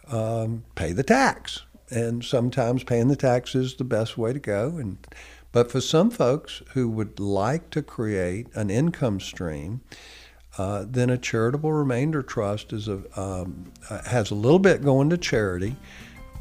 um, 0.07 0.63
pay 0.75 0.91
the 0.91 1.03
tax. 1.03 1.63
And 1.89 2.23
sometimes 2.23 2.83
paying 2.83 3.07
the 3.07 3.15
tax 3.15 3.55
is 3.55 3.75
the 3.75 3.83
best 3.83 4.17
way 4.17 4.31
to 4.31 4.39
go. 4.39 4.77
And 4.77 4.97
but 5.51 5.71
for 5.71 5.81
some 5.81 6.11
folks 6.11 6.61
who 6.73 6.87
would 6.89 7.19
like 7.19 7.71
to 7.71 7.81
create 7.81 8.47
an 8.53 8.69
income 8.69 9.19
stream, 9.19 9.81
uh, 10.59 10.85
then 10.89 11.09
a 11.09 11.17
charitable 11.17 11.71
remainder 11.71 12.21
trust 12.21 12.73
is 12.73 12.89
a, 12.89 13.01
um, 13.15 13.71
uh, 13.89 14.03
has 14.03 14.29
a 14.29 14.35
little 14.35 14.59
bit 14.59 14.83
going 14.83 15.09
to 15.09 15.17
charity, 15.17 15.73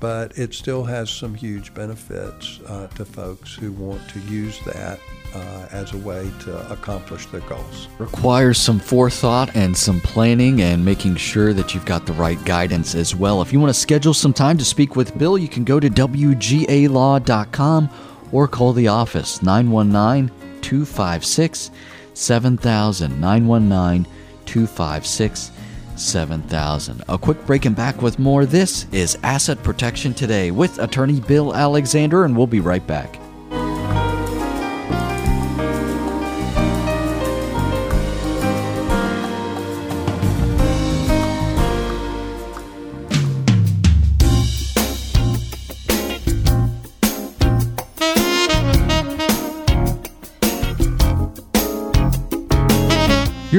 but 0.00 0.36
it 0.36 0.52
still 0.52 0.82
has 0.82 1.08
some 1.08 1.36
huge 1.36 1.72
benefits 1.72 2.58
uh, 2.66 2.88
to 2.88 3.04
folks 3.04 3.54
who 3.54 3.70
want 3.70 4.10
to 4.10 4.18
use 4.22 4.58
that 4.64 4.98
uh, 5.36 5.68
as 5.70 5.92
a 5.92 5.96
way 5.98 6.28
to 6.40 6.72
accomplish 6.72 7.26
their 7.26 7.42
goals. 7.42 7.86
Requires 8.00 8.58
some 8.58 8.80
forethought 8.80 9.54
and 9.54 9.76
some 9.76 10.00
planning 10.00 10.62
and 10.62 10.84
making 10.84 11.14
sure 11.14 11.52
that 11.52 11.72
you've 11.72 11.86
got 11.86 12.04
the 12.04 12.12
right 12.14 12.44
guidance 12.44 12.96
as 12.96 13.14
well. 13.14 13.40
If 13.40 13.52
you 13.52 13.60
want 13.60 13.72
to 13.72 13.80
schedule 13.80 14.14
some 14.14 14.32
time 14.32 14.58
to 14.58 14.64
speak 14.64 14.96
with 14.96 15.16
Bill, 15.16 15.38
you 15.38 15.46
can 15.46 15.62
go 15.62 15.78
to 15.78 15.88
WGALaw.com 15.88 17.88
or 18.32 18.48
call 18.48 18.72
the 18.72 18.88
office 18.88 19.44
919 19.44 20.60
256 20.60 21.70
7000. 22.18 23.20
919 23.20 24.12
256 24.44 25.50
7000. 25.96 27.02
A 27.08 27.18
quick 27.18 27.44
break 27.46 27.64
and 27.64 27.76
back 27.76 28.02
with 28.02 28.18
more. 28.18 28.46
This 28.46 28.86
is 28.92 29.18
Asset 29.22 29.62
Protection 29.62 30.14
Today 30.14 30.50
with 30.50 30.78
attorney 30.78 31.20
Bill 31.20 31.54
Alexander, 31.54 32.24
and 32.24 32.36
we'll 32.36 32.46
be 32.46 32.60
right 32.60 32.86
back. 32.86 33.18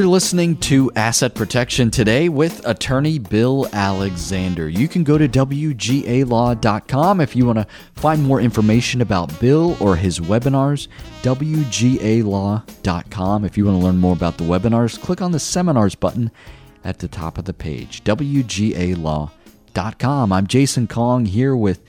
Listening 0.09 0.57
to 0.57 0.91
Asset 0.95 1.35
Protection 1.35 1.91
Today 1.91 2.27
with 2.29 2.67
attorney 2.67 3.19
Bill 3.19 3.69
Alexander. 3.71 4.67
You 4.67 4.87
can 4.87 5.03
go 5.03 5.17
to 5.19 5.27
WGALaw.com 5.27 7.21
if 7.21 7.35
you 7.35 7.45
want 7.45 7.59
to 7.59 7.67
find 7.93 8.23
more 8.23 8.41
information 8.41 9.01
about 9.01 9.39
Bill 9.39 9.77
or 9.79 9.95
his 9.95 10.19
webinars. 10.19 10.87
WGALaw.com. 11.21 12.25
If 13.45 13.57
you 13.57 13.65
want 13.65 13.79
to 13.79 13.83
learn 13.85 13.97
more 13.97 14.13
about 14.13 14.37
the 14.37 14.43
webinars, 14.43 14.99
click 14.99 15.21
on 15.21 15.31
the 15.31 15.39
seminars 15.39 15.93
button 15.93 16.31
at 16.83 16.99
the 16.99 17.07
top 17.07 17.37
of 17.37 17.45
the 17.45 17.53
page. 17.53 18.03
WGALaw.com. 18.03 19.31
I'm 20.33 20.47
Jason 20.47 20.87
Kong 20.87 21.25
here 21.25 21.55
with 21.55 21.83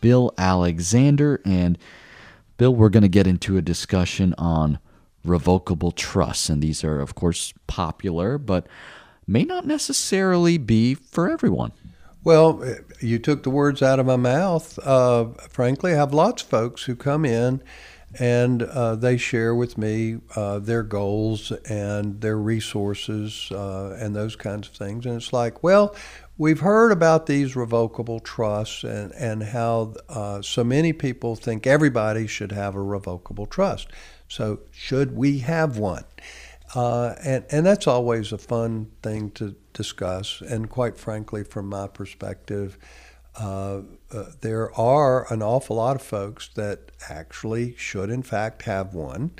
Bill 0.00 0.32
Alexander. 0.38 1.40
And 1.44 1.76
Bill, 2.56 2.74
we're 2.74 2.88
going 2.90 3.02
to 3.02 3.08
get 3.08 3.26
into 3.26 3.56
a 3.56 3.62
discussion 3.62 4.34
on 4.38 4.78
revocable 5.28 5.92
trusts. 5.92 6.48
And 6.48 6.62
these 6.62 6.84
are, 6.84 7.00
of 7.00 7.14
course, 7.14 7.52
popular, 7.66 8.38
but 8.38 8.66
may 9.26 9.44
not 9.44 9.66
necessarily 9.66 10.58
be 10.58 10.94
for 10.94 11.30
everyone. 11.30 11.72
Well, 12.24 12.62
you 13.00 13.18
took 13.18 13.44
the 13.44 13.50
words 13.50 13.82
out 13.82 14.00
of 14.00 14.06
my 14.06 14.16
mouth. 14.16 14.78
Uh, 14.80 15.26
frankly, 15.48 15.92
I 15.92 15.96
have 15.96 16.12
lots 16.12 16.42
of 16.42 16.48
folks 16.48 16.84
who 16.84 16.96
come 16.96 17.24
in 17.24 17.62
and 18.18 18.62
uh, 18.62 18.96
they 18.96 19.16
share 19.16 19.54
with 19.54 19.76
me 19.76 20.18
uh, 20.34 20.58
their 20.58 20.82
goals 20.82 21.52
and 21.68 22.20
their 22.20 22.38
resources 22.38 23.50
uh, 23.52 23.96
and 24.00 24.16
those 24.16 24.36
kinds 24.36 24.68
of 24.68 24.74
things. 24.74 25.06
And 25.06 25.16
it's 25.16 25.32
like, 25.32 25.62
well, 25.62 25.94
we've 26.38 26.60
heard 26.60 26.92
about 26.92 27.26
these 27.26 27.56
revocable 27.56 28.20
trusts 28.20 28.84
and, 28.84 29.12
and 29.12 29.42
how 29.42 29.94
uh, 30.08 30.42
so 30.42 30.62
many 30.64 30.92
people 30.92 31.36
think 31.36 31.66
everybody 31.66 32.26
should 32.26 32.52
have 32.52 32.74
a 32.74 32.82
revocable 32.82 33.46
trust. 33.46 33.88
So, 34.28 34.60
should 34.70 35.16
we 35.16 35.38
have 35.38 35.78
one? 35.78 36.04
Uh, 36.74 37.14
and, 37.24 37.44
and 37.50 37.64
that's 37.64 37.86
always 37.86 38.32
a 38.32 38.38
fun 38.38 38.90
thing 39.02 39.30
to 39.32 39.54
discuss. 39.72 40.40
And 40.40 40.68
quite 40.68 40.98
frankly, 40.98 41.44
from 41.44 41.68
my 41.68 41.86
perspective, 41.86 42.76
uh, 43.38 43.82
uh, 44.10 44.24
there 44.40 44.74
are 44.78 45.32
an 45.32 45.42
awful 45.42 45.76
lot 45.76 45.96
of 45.96 46.02
folks 46.02 46.48
that 46.54 46.90
actually 47.08 47.76
should, 47.76 48.10
in 48.10 48.22
fact, 48.22 48.62
have 48.62 48.94
one, 48.94 49.30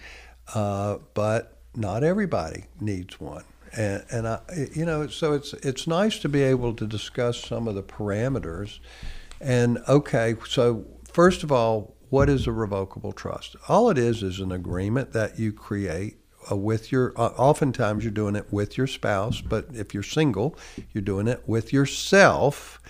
uh, 0.55 0.99
but 1.15 1.59
not 1.75 2.05
everybody 2.05 2.67
needs 2.81 3.21
one. 3.21 3.45
And, 3.77 4.05
and 4.11 4.29
I, 4.29 4.41
you 4.75 4.85
know, 4.85 5.07
so 5.07 5.33
it's 5.33 5.53
it's 5.55 5.87
nice 5.87 6.19
to 6.21 6.29
be 6.29 6.43
able 6.43 6.75
to 6.75 6.87
discuss 6.87 7.45
some 7.45 7.69
of 7.69 7.75
the 7.75 7.83
parameters. 7.83 8.79
And 9.41 9.79
okay, 9.89 10.35
so 10.49 10.87
first 11.13 11.43
of 11.43 11.53
all, 11.53 11.95
what 12.09 12.29
is 12.29 12.47
a 12.47 12.53
revocable 12.53 13.13
trust? 13.13 13.57
All 13.69 13.91
it 13.91 13.99
is 13.99 14.23
is 14.23 14.41
an 14.41 14.53
agreement 14.53 15.13
that 15.13 15.39
you 15.39 15.53
create 15.53 16.19
uh, 16.51 16.57
with 16.57 16.93
your. 16.93 17.13
Uh, 17.17 17.29
oftentimes, 17.37 18.05
you're 18.05 18.13
doing 18.13 18.37
it 18.37 18.53
with 18.53 18.79
your 18.79 18.87
spouse, 18.87 19.41
but 19.41 19.67
if 19.75 19.93
you're 19.93 20.03
single, 20.03 20.57
you're 20.93 21.03
doing 21.03 21.29
it 21.29 21.43
with 21.47 21.73
yourself, 21.73 22.81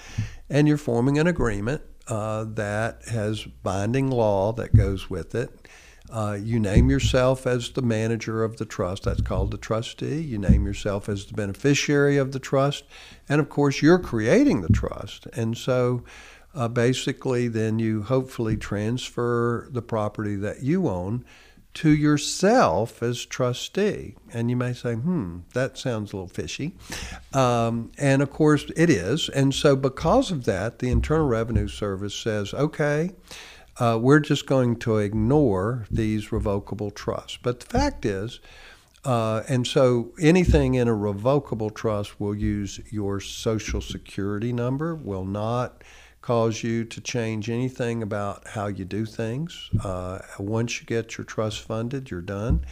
and 0.49 0.69
you're 0.69 0.77
forming 0.77 1.19
an 1.19 1.27
agreement 1.27 1.83
uh, 2.09 2.45
that 2.45 3.03
has 3.11 3.45
binding 3.45 4.11
law 4.11 4.53
that 4.53 4.77
goes 4.77 5.11
with 5.11 5.35
it. 5.35 5.66
Uh, 6.11 6.39
you 6.41 6.61
name 6.61 6.89
yourself 6.89 7.47
as 7.47 7.71
the 7.71 7.83
manager 7.83 8.45
of 8.45 8.57
the 8.59 8.65
trust. 8.65 9.05
That's 9.05 9.21
called 9.21 9.51
the 9.51 9.59
trustee. 9.59 10.21
You 10.21 10.39
name 10.39 10.67
yourself 10.67 11.09
as 11.09 11.27
the 11.27 11.35
beneficiary 11.35 12.17
of 12.17 12.33
the 12.33 12.39
trust. 12.39 12.85
And 13.29 13.41
of 13.41 13.49
course, 13.49 13.83
you're 13.83 13.99
creating 13.99 14.63
the 14.63 14.69
trust. 14.69 15.27
And 15.33 15.57
so 15.57 16.05
uh, 16.55 16.69
basically, 16.69 17.49
then 17.49 17.79
you 17.79 18.03
hopefully 18.03 18.57
transfer 18.57 19.69
the 19.71 19.83
property 19.83 20.37
that 20.37 20.63
you 20.63 20.89
own 20.89 21.25
to 21.75 21.91
yourself 21.91 23.03
as 23.03 23.27
trustee. 23.27 24.15
And 24.33 24.49
you 24.49 24.57
may 24.57 24.73
say, 24.73 24.95
hmm, 24.95 25.41
that 25.53 25.77
sounds 25.77 26.13
a 26.13 26.17
little 26.17 26.29
fishy. 26.29 26.75
Um, 27.35 27.93
and 27.99 28.23
of 28.23 28.31
course, 28.31 28.65
it 28.75 28.89
is. 28.89 29.29
And 29.29 29.55
so, 29.55 29.77
because 29.77 30.31
of 30.31 30.45
that, 30.45 30.79
the 30.79 30.89
Internal 30.89 31.27
Revenue 31.27 31.69
Service 31.69 32.15
says, 32.15 32.55
okay, 32.55 33.11
uh, 33.79 33.99
we're 34.01 34.21
just 34.21 34.47
going 34.47 34.77
to 34.77 34.99
ignore 34.99 35.87
these 35.91 36.33
revocable 36.33 36.91
trusts. 36.91 37.39
But 37.43 37.61
the 37.61 37.67
fact 37.67 38.05
is, 38.05 38.41
uh, 39.05 39.43
and 39.49 39.67
so 39.67 40.13
anything 40.21 40.75
in 40.75 40.89
a 40.89 40.95
revocable 40.95 41.71
trust 41.71 42.19
will 42.19 42.35
use 42.35 42.81
your 42.91 43.21
social 43.21 43.81
security 43.81 44.53
number, 44.53 44.95
will 44.95 45.25
not 45.25 45.85
cause 46.23 46.65
you 46.65 46.85
to 46.85 47.01
change 47.01 47.49
anything 47.49 48.03
about 48.03 48.49
how 48.49 48.67
you 48.67 48.85
do 48.85 49.07
things. 49.07 49.71
Uh, 49.85 50.19
once 50.41 50.81
you 50.81 50.87
get 50.87 51.17
your 51.17 51.25
trust 51.25 51.61
funded, 51.61 52.11
you're 52.11 52.21
done. 52.21 52.65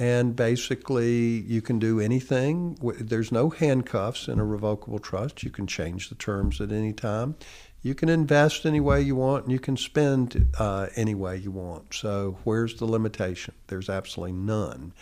And 0.00 0.34
basically, 0.34 1.40
you 1.42 1.62
can 1.62 1.78
do 1.78 2.00
anything. 2.00 2.76
There's 3.00 3.32
no 3.32 3.50
handcuffs 3.50 4.28
in 4.28 4.38
a 4.38 4.44
revocable 4.44 4.98
trust. 4.98 5.42
You 5.42 5.50
can 5.50 5.66
change 5.66 6.08
the 6.08 6.14
terms 6.14 6.60
at 6.60 6.72
any 6.72 6.92
time. 6.92 7.36
You 7.82 7.94
can 7.94 8.08
invest 8.08 8.66
any 8.66 8.80
way 8.80 9.00
you 9.00 9.16
want, 9.16 9.44
and 9.44 9.52
you 9.52 9.60
can 9.60 9.76
spend 9.76 10.48
uh, 10.58 10.88
any 10.96 11.14
way 11.14 11.36
you 11.36 11.50
want. 11.50 11.94
So, 11.94 12.38
where's 12.44 12.76
the 12.76 12.86
limitation? 12.86 13.54
There's 13.68 13.88
absolutely 13.88 14.32
none. 14.32 14.92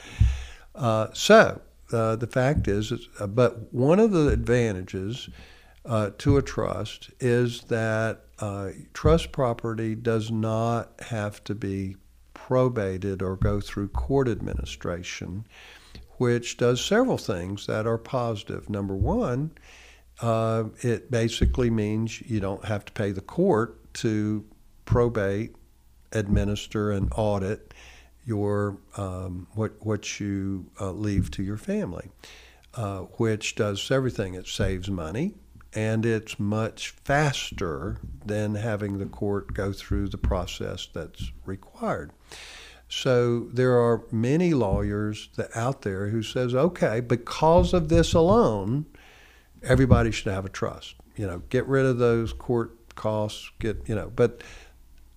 Uh, 0.75 1.09
so, 1.15 1.61
uh, 1.93 2.17
the 2.17 2.27
fact 2.27 2.69
is, 2.69 2.93
uh, 3.19 3.27
but 3.27 3.73
one 3.73 3.99
of 3.99 4.11
the 4.11 4.29
advantages 4.29 5.31
uh, 5.85 6.11
to 6.19 6.37
a 6.37 6.43
trust 6.43 7.11
is 7.21 7.63
that 7.63 8.23
uh, 8.41 8.71
trust 8.93 9.33
property 9.33 9.95
does 9.95 10.31
not 10.31 10.93
have 11.01 11.43
to 11.45 11.55
be 11.55 11.97
probated 12.35 13.23
or 13.23 13.37
go 13.37 13.61
through 13.61 13.89
court 13.89 14.29
administration, 14.29 15.47
which 16.19 16.57
does 16.57 16.85
several 16.85 17.19
things 17.19 17.67
that 17.67 17.87
are 17.87 17.99
positive. 17.99 18.69
Number 18.69 18.95
one, 18.95 19.53
uh, 20.21 20.65
it 20.83 21.11
basically 21.11 21.71
means 21.71 22.21
you 22.23 22.41
don't 22.41 22.65
have 22.65 22.85
to 22.87 22.93
pay 22.93 23.13
the 23.13 23.21
court 23.21 23.93
to 23.95 24.45
probate, 24.85 25.55
administer, 26.13 26.91
and 26.91 27.13
audit 27.17 27.75
your 28.25 28.79
um, 28.97 29.47
what 29.55 29.73
what 29.85 30.19
you 30.19 30.67
uh, 30.81 30.91
leave 30.91 31.31
to 31.33 31.43
your 31.43 31.57
family, 31.57 32.11
uh, 32.75 33.01
which 33.19 33.55
does 33.55 33.91
everything. 33.91 34.35
It 34.35 34.47
saves 34.49 34.91
money 34.91 35.35
and 35.77 36.07
it's 36.07 36.41
much 36.41 36.91
faster 37.05 37.99
than 38.25 38.55
having 38.55 38.99
the 38.99 39.07
court 39.07 39.53
go 39.53 39.73
through 39.73 40.09
the 40.09 40.19
process 40.19 40.89
that's 40.93 41.31
required. 41.45 42.11
So 42.89 43.41
there 43.53 43.79
are 43.79 44.03
many 44.11 44.55
lawyers 44.55 45.29
that 45.37 45.55
out 45.55 45.83
there 45.83 46.09
who 46.09 46.23
says, 46.23 46.55
okay, 46.55 47.01
because 47.01 47.75
of 47.75 47.91
this 47.91 48.15
alone, 48.15 48.87
everybody 49.67 50.11
should 50.11 50.33
have 50.33 50.45
a 50.45 50.49
trust. 50.49 50.95
You 51.17 51.27
know, 51.27 51.43
get 51.49 51.67
rid 51.67 51.87
of 51.87 51.99
those 51.99 52.33
court 52.33 52.95
costs. 52.95 53.51
Get 53.59 53.89
you 53.89 53.95
know, 53.95 54.13
but 54.15 54.43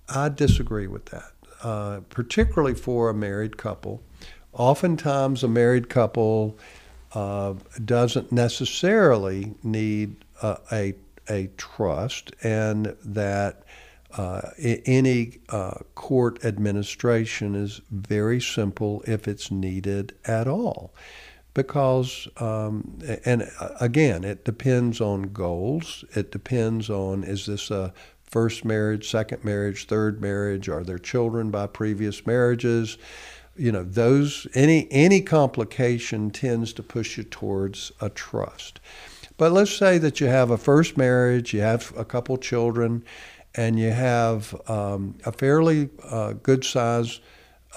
I 0.07 0.29
disagree 0.29 0.87
with 0.87 1.05
that, 1.07 1.31
uh, 1.63 2.01
particularly 2.09 2.75
for 2.75 3.09
a 3.09 3.13
married 3.13 3.57
couple. 3.57 4.01
Oftentimes, 4.53 5.43
a 5.43 5.47
married 5.47 5.89
couple 5.89 6.57
uh, 7.13 7.53
doesn't 7.83 8.31
necessarily 8.31 9.55
need 9.63 10.15
uh, 10.41 10.57
a 10.71 10.95
a 11.29 11.49
trust, 11.57 12.31
and 12.41 12.95
that 13.03 13.63
uh, 14.17 14.41
any 14.57 15.39
uh, 15.49 15.75
court 15.93 16.43
administration 16.43 17.55
is 17.55 17.81
very 17.91 18.41
simple 18.41 19.03
if 19.05 19.27
it's 19.27 19.51
needed 19.51 20.15
at 20.25 20.47
all. 20.47 20.91
Because, 21.53 22.27
um, 22.37 22.99
and 23.25 23.49
uh, 23.59 23.69
again, 23.79 24.23
it 24.23 24.45
depends 24.45 25.01
on 25.01 25.33
goals. 25.33 26.05
It 26.15 26.31
depends 26.31 26.89
on 26.89 27.23
is 27.23 27.45
this 27.45 27.71
a 27.71 27.93
first 28.23 28.63
marriage, 28.63 29.09
second 29.09 29.43
marriage, 29.43 29.87
third 29.87 30.21
marriage? 30.21 30.69
Are 30.69 30.83
there 30.83 30.99
children 30.99 31.51
by 31.51 31.67
previous 31.67 32.25
marriages? 32.25 32.97
You 33.55 33.71
know, 33.71 33.83
those 33.83 34.47
any 34.53 34.87
any 34.91 35.21
complication 35.21 36.31
tends 36.31 36.71
to 36.73 36.83
push 36.83 37.17
you 37.17 37.23
towards 37.23 37.91
a 37.99 38.09
trust. 38.09 38.79
But 39.37 39.51
let's 39.51 39.75
say 39.75 39.97
that 39.99 40.19
you 40.19 40.27
have 40.27 40.51
a 40.51 40.57
first 40.57 40.97
marriage, 40.97 41.53
you 41.53 41.61
have 41.61 41.93
a 41.97 42.05
couple 42.05 42.37
children, 42.37 43.03
and 43.55 43.79
you 43.79 43.89
have 43.89 44.53
um, 44.69 45.17
a 45.25 45.31
fairly 45.31 45.89
uh, 46.03 46.33
good 46.33 46.63
size 46.63 47.21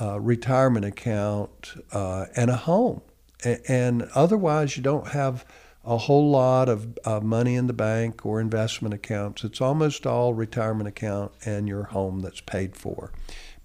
uh, 0.00 0.20
retirement 0.20 0.84
account 0.84 1.74
uh, 1.92 2.26
and 2.36 2.50
a 2.50 2.56
home. 2.56 3.00
And 3.44 4.08
otherwise, 4.14 4.76
you 4.76 4.82
don't 4.82 5.08
have 5.08 5.44
a 5.84 5.96
whole 5.96 6.30
lot 6.30 6.68
of 6.68 7.24
money 7.24 7.56
in 7.56 7.66
the 7.66 7.72
bank 7.72 8.24
or 8.24 8.40
investment 8.40 8.94
accounts. 8.94 9.42
It's 9.42 9.60
almost 9.60 10.06
all 10.06 10.32
retirement 10.32 10.88
account 10.88 11.32
and 11.44 11.68
your 11.68 11.84
home 11.84 12.20
that's 12.20 12.40
paid 12.40 12.76
for. 12.76 13.12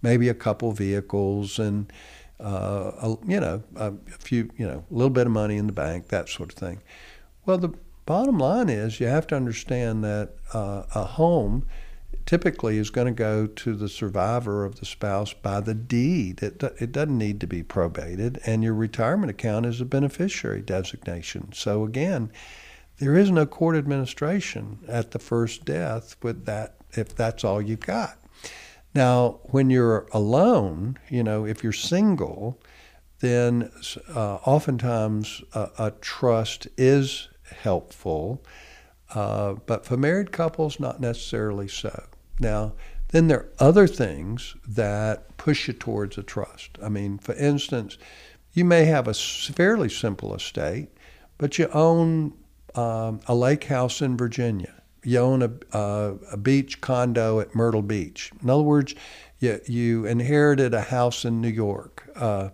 Maybe 0.02 0.30
a 0.30 0.34
couple 0.34 0.72
vehicles 0.72 1.60
and 1.60 1.92
uh, 2.40 2.92
a, 3.02 3.18
you 3.26 3.40
know 3.40 3.64
a 3.76 3.94
few 4.20 4.50
you 4.58 4.68
know 4.68 4.84
a 4.90 4.94
little 4.94 5.10
bit 5.10 5.26
of 5.26 5.34
money 5.34 5.58
in 5.58 5.68
the 5.68 5.74
bank, 5.74 6.10
that 6.10 6.30
sort 6.30 6.52
of 6.52 6.58
thing. 6.58 6.82
Well, 7.46 7.58
the 7.58 7.74
bottom 8.06 8.38
line 8.38 8.70
is 8.70 9.00
you 9.00 9.08
have 9.08 9.28
to 9.28 9.36
understand 9.36 10.04
that 10.04 10.34
uh, 10.54 10.84
a 10.96 11.04
home 11.04 11.66
typically 12.28 12.78
is 12.78 12.92
going 12.92 13.08
to 13.08 13.14
go 13.14 13.48
to 13.48 13.74
the 13.74 13.90
survivor 13.90 14.66
of 14.66 14.80
the 14.80 14.86
spouse 14.86 15.34
by 15.34 15.62
the 15.62 15.74
deed. 15.74 16.44
It, 16.44 16.62
it 16.80 16.92
doesn't 16.92 17.18
need 17.18 17.40
to 17.42 17.48
be 17.48 17.64
probated, 17.64 18.40
and 18.46 18.64
your 18.64 18.76
retirement 18.76 19.32
account 19.32 19.66
is 19.66 19.82
a 19.82 19.86
beneficiary 19.86 20.62
designation. 20.62 21.54
So 21.54 21.84
again, 21.86 22.32
there 23.00 23.16
is 23.16 23.32
no 23.32 23.46
court 23.46 23.78
administration 23.78 24.80
at 24.88 25.12
the 25.12 25.20
first 25.20 25.66
death 25.66 26.18
with 26.22 26.46
that 26.46 26.76
if 26.92 27.16
that's 27.16 27.44
all 27.44 27.62
you've 27.62 27.80
got. 27.80 28.20
Now, 28.94 29.40
when 29.44 29.70
you're 29.70 30.08
alone, 30.12 30.98
you 31.10 31.24
know, 31.24 31.46
if 31.46 31.64
you're 31.64 31.72
single, 31.72 32.60
then 33.20 33.72
uh, 34.14 34.36
oftentimes 34.36 35.44
a, 35.54 35.70
a, 35.78 35.92
trust 36.02 36.68
is 36.78 37.30
helpful, 37.62 38.44
uh, 39.14 39.54
but 39.66 39.86
for 39.86 39.98
married 39.98 40.32
couples, 40.32 40.80
not 40.80 41.00
necessarily 41.00 41.68
so. 41.68 42.04
Now, 42.40 42.74
then 43.10 43.28
there 43.28 43.40
are 43.40 43.50
other 43.60 43.88
things 43.88 44.56
that 44.68 45.38
push 45.38 45.68
you 45.68 45.74
towards 45.74 46.18
a 46.18 46.24
trust. 46.24 46.78
I 46.84 46.90
mean, 46.90 47.18
for 47.18 47.34
instance, 47.36 47.98
you 48.54 48.66
may 48.66 48.86
have 48.86 49.08
a 49.08 49.14
fairly 49.14 49.90
simple 49.90 50.36
estate, 50.36 50.90
but 51.38 51.58
you 51.58 51.68
own 51.74 52.34
um, 52.76 53.22
a 53.28 53.36
lake 53.36 53.66
house 53.66 54.02
in 54.02 54.18
Virginia. 54.18 54.74
You 55.04 55.20
own 55.20 55.42
a, 55.72 56.16
a 56.32 56.38
beach 56.38 56.82
condo 56.82 57.40
at 57.40 57.56
Myrtle 57.56 57.82
Beach. 57.82 58.32
In 58.42 58.50
other 58.50 58.64
words, 58.64 58.94
you, 59.40 59.62
you 59.66 60.06
inherited 60.06 60.74
a 60.74 60.82
house 60.82 61.24
in 61.24 61.40
New 61.40 61.48
York. 61.48 62.10
Uh, 62.16 62.50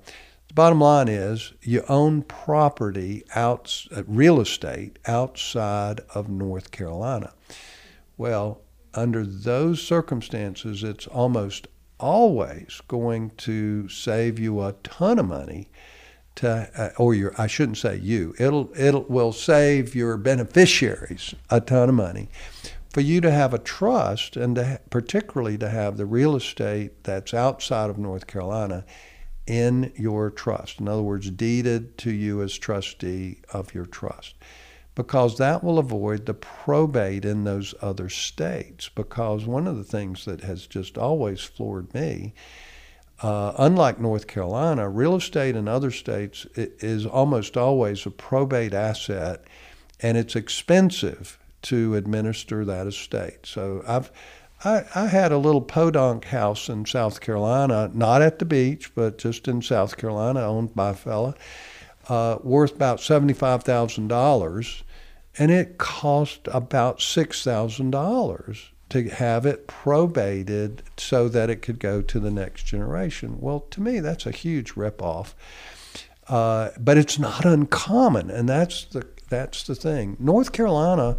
the 0.49 0.53
bottom 0.53 0.81
line 0.81 1.07
is 1.07 1.53
you 1.61 1.83
own 1.89 2.21
property, 2.21 3.23
out, 3.33 3.87
uh, 3.95 4.03
real 4.05 4.39
estate 4.39 4.99
outside 5.07 6.01
of 6.13 6.29
North 6.29 6.69
Carolina. 6.69 7.33
Well, 8.17 8.61
under 8.93 9.25
those 9.25 9.81
circumstances, 9.81 10.83
it's 10.83 11.07
almost 11.07 11.67
always 11.99 12.81
going 12.87 13.31
to 13.37 13.87
save 13.87 14.39
you 14.39 14.61
a 14.61 14.73
ton 14.83 15.19
of 15.19 15.27
money 15.27 15.69
to, 16.35 16.69
uh, 16.75 16.89
or 16.97 17.13
your, 17.13 17.33
I 17.37 17.47
shouldn't 17.47 17.77
say 17.77 17.97
you, 17.97 18.33
it'll, 18.39 18.71
it 18.75 19.09
will 19.09 19.31
save 19.31 19.95
your 19.95 20.17
beneficiaries 20.17 21.35
a 21.49 21.61
ton 21.61 21.89
of 21.89 21.95
money 21.95 22.29
for 22.89 23.01
you 23.01 23.21
to 23.21 23.31
have 23.31 23.53
a 23.53 23.59
trust 23.59 24.35
and 24.35 24.55
to, 24.55 24.79
particularly 24.89 25.57
to 25.59 25.69
have 25.69 25.97
the 25.97 26.05
real 26.05 26.35
estate 26.35 27.03
that's 27.03 27.33
outside 27.33 27.89
of 27.89 27.97
North 27.97 28.27
Carolina 28.27 28.85
in 29.45 29.91
your 29.95 30.29
trust. 30.29 30.79
In 30.79 30.87
other 30.87 31.01
words, 31.01 31.29
deeded 31.29 31.97
to 31.99 32.11
you 32.11 32.41
as 32.41 32.57
trustee 32.57 33.41
of 33.51 33.73
your 33.73 33.85
trust 33.85 34.35
because 34.95 35.37
that 35.37 35.63
will 35.63 35.79
avoid 35.79 36.25
the 36.25 36.33
probate 36.33 37.25
in 37.25 37.43
those 37.43 37.73
other 37.81 38.09
states. 38.09 38.89
Because 38.89 39.45
one 39.45 39.67
of 39.67 39.77
the 39.77 39.83
things 39.83 40.25
that 40.25 40.41
has 40.41 40.67
just 40.67 40.97
always 40.97 41.41
floored 41.41 41.93
me, 41.93 42.33
uh, 43.21 43.53
unlike 43.57 43.99
North 43.99 44.27
Carolina, 44.27 44.89
real 44.89 45.15
estate 45.15 45.55
in 45.55 45.67
other 45.67 45.91
states 45.91 46.45
is 46.55 47.05
almost 47.05 47.57
always 47.57 48.05
a 48.05 48.11
probate 48.11 48.73
asset, 48.73 49.43
and 49.99 50.17
it's 50.17 50.35
expensive 50.35 51.39
to 51.63 51.95
administer 51.95 52.65
that 52.65 52.87
estate. 52.87 53.45
So 53.45 53.83
I've 53.87 54.11
I, 54.65 54.85
I 54.95 55.07
had 55.07 55.33
a 55.33 55.37
little 55.37 55.61
podunk 55.61 56.25
house 56.25 56.69
in 56.69 56.85
South 56.85 57.19
Carolina, 57.19 57.91
not 57.93 58.21
at 58.21 58.39
the 58.39 58.45
beach, 58.45 58.95
but 58.95 59.17
just 59.17 59.47
in 59.49 59.61
South 59.61 59.97
Carolina, 59.97 60.39
owned 60.39 60.73
by 60.73 60.91
a 60.91 60.93
fella 60.93 61.35
uh, 62.09 62.37
worth 62.43 62.75
about 62.75 62.99
$75,000, 62.99 64.83
and 65.37 65.51
it 65.51 65.77
cost 65.77 66.47
about 66.47 66.99
$6,000 66.99 68.67
to 68.89 69.09
have 69.09 69.45
it 69.45 69.65
probated 69.65 70.83
so 70.97 71.27
that 71.27 71.49
it 71.49 71.61
could 71.61 71.79
go 71.79 72.01
to 72.01 72.19
the 72.19 72.29
next 72.29 72.63
generation. 72.63 73.37
Well, 73.39 73.61
to 73.71 73.81
me, 73.81 73.99
that's 73.99 74.25
a 74.25 74.31
huge 74.31 74.73
ripoff. 74.75 75.33
Uh, 76.27 76.69
but 76.79 76.97
it's 76.97 77.19
not 77.19 77.43
uncommon, 77.43 78.29
and 78.29 78.47
that's 78.47 78.85
the 78.85 79.05
that's 79.29 79.63
the 79.63 79.75
thing. 79.75 80.15
North 80.19 80.51
Carolina 80.51 81.17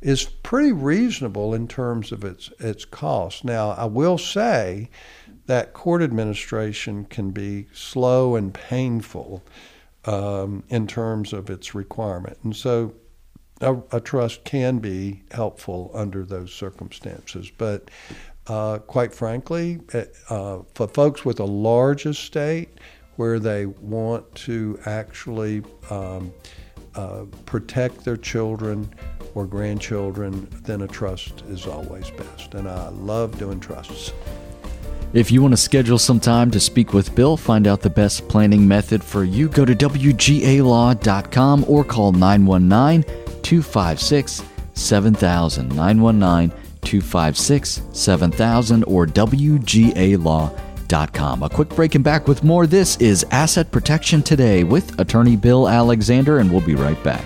is 0.00 0.24
pretty 0.24 0.72
reasonable 0.72 1.52
in 1.52 1.66
terms 1.68 2.12
of 2.12 2.24
its 2.24 2.50
its 2.58 2.84
cost. 2.84 3.44
Now, 3.44 3.70
I 3.70 3.86
will 3.86 4.18
say 4.18 4.88
that 5.46 5.74
court 5.74 6.00
administration 6.00 7.04
can 7.06 7.32
be 7.32 7.66
slow 7.72 8.36
and 8.36 8.54
painful 8.54 9.42
um, 10.06 10.62
in 10.68 10.86
terms 10.86 11.32
of 11.32 11.50
its 11.50 11.74
requirement. 11.74 12.38
And 12.44 12.54
so 12.54 12.94
a, 13.60 13.76
a, 13.92 14.00
trust 14.00 14.44
can 14.44 14.78
be 14.78 15.22
helpful 15.30 15.90
under 15.94 16.24
those 16.24 16.52
circumstances. 16.52 17.50
But 17.56 17.90
uh, 18.46 18.78
quite 18.78 19.12
frankly, 19.12 19.80
eh, 19.92 20.04
uh, 20.30 20.60
for 20.74 20.86
folks 20.88 21.24
with 21.24 21.40
a 21.40 21.44
large 21.44 22.06
estate 22.06 22.68
where 23.16 23.38
they 23.38 23.66
want 23.66 24.32
to 24.34 24.78
actually 24.84 25.62
um, 25.90 26.32
uh, 26.94 27.24
protect 27.44 28.04
their 28.04 28.16
children 28.16 28.88
or 29.34 29.46
grandchildren, 29.46 30.48
then 30.62 30.82
a 30.82 30.88
trust 30.88 31.42
is 31.48 31.66
always 31.66 32.10
best. 32.10 32.54
And 32.54 32.68
I 32.68 32.88
love 32.88 33.38
doing 33.38 33.58
trusts. 33.58 34.12
If 35.16 35.32
you 35.32 35.40
want 35.40 35.52
to 35.52 35.56
schedule 35.56 35.98
some 35.98 36.20
time 36.20 36.50
to 36.50 36.60
speak 36.60 36.92
with 36.92 37.14
Bill, 37.14 37.38
find 37.38 37.66
out 37.66 37.80
the 37.80 37.88
best 37.88 38.28
planning 38.28 38.68
method 38.68 39.02
for 39.02 39.24
you, 39.24 39.48
go 39.48 39.64
to 39.64 39.74
WGALaw.com 39.74 41.64
or 41.66 41.84
call 41.84 42.12
919 42.12 43.02
256 43.40 44.42
7000. 44.74 45.68
919 45.74 46.50
256 46.82 47.82
7000 47.94 48.84
or 48.84 49.06
WGALaw.com. 49.06 50.52
A 51.42 51.48
quick 51.48 51.70
break 51.70 51.94
and 51.94 52.04
back 52.04 52.28
with 52.28 52.44
more. 52.44 52.66
This 52.66 52.98
is 52.98 53.24
Asset 53.30 53.70
Protection 53.70 54.22
Today 54.22 54.64
with 54.64 55.00
attorney 55.00 55.36
Bill 55.36 55.66
Alexander, 55.66 56.40
and 56.40 56.52
we'll 56.52 56.60
be 56.60 56.74
right 56.74 57.02
back. 57.02 57.24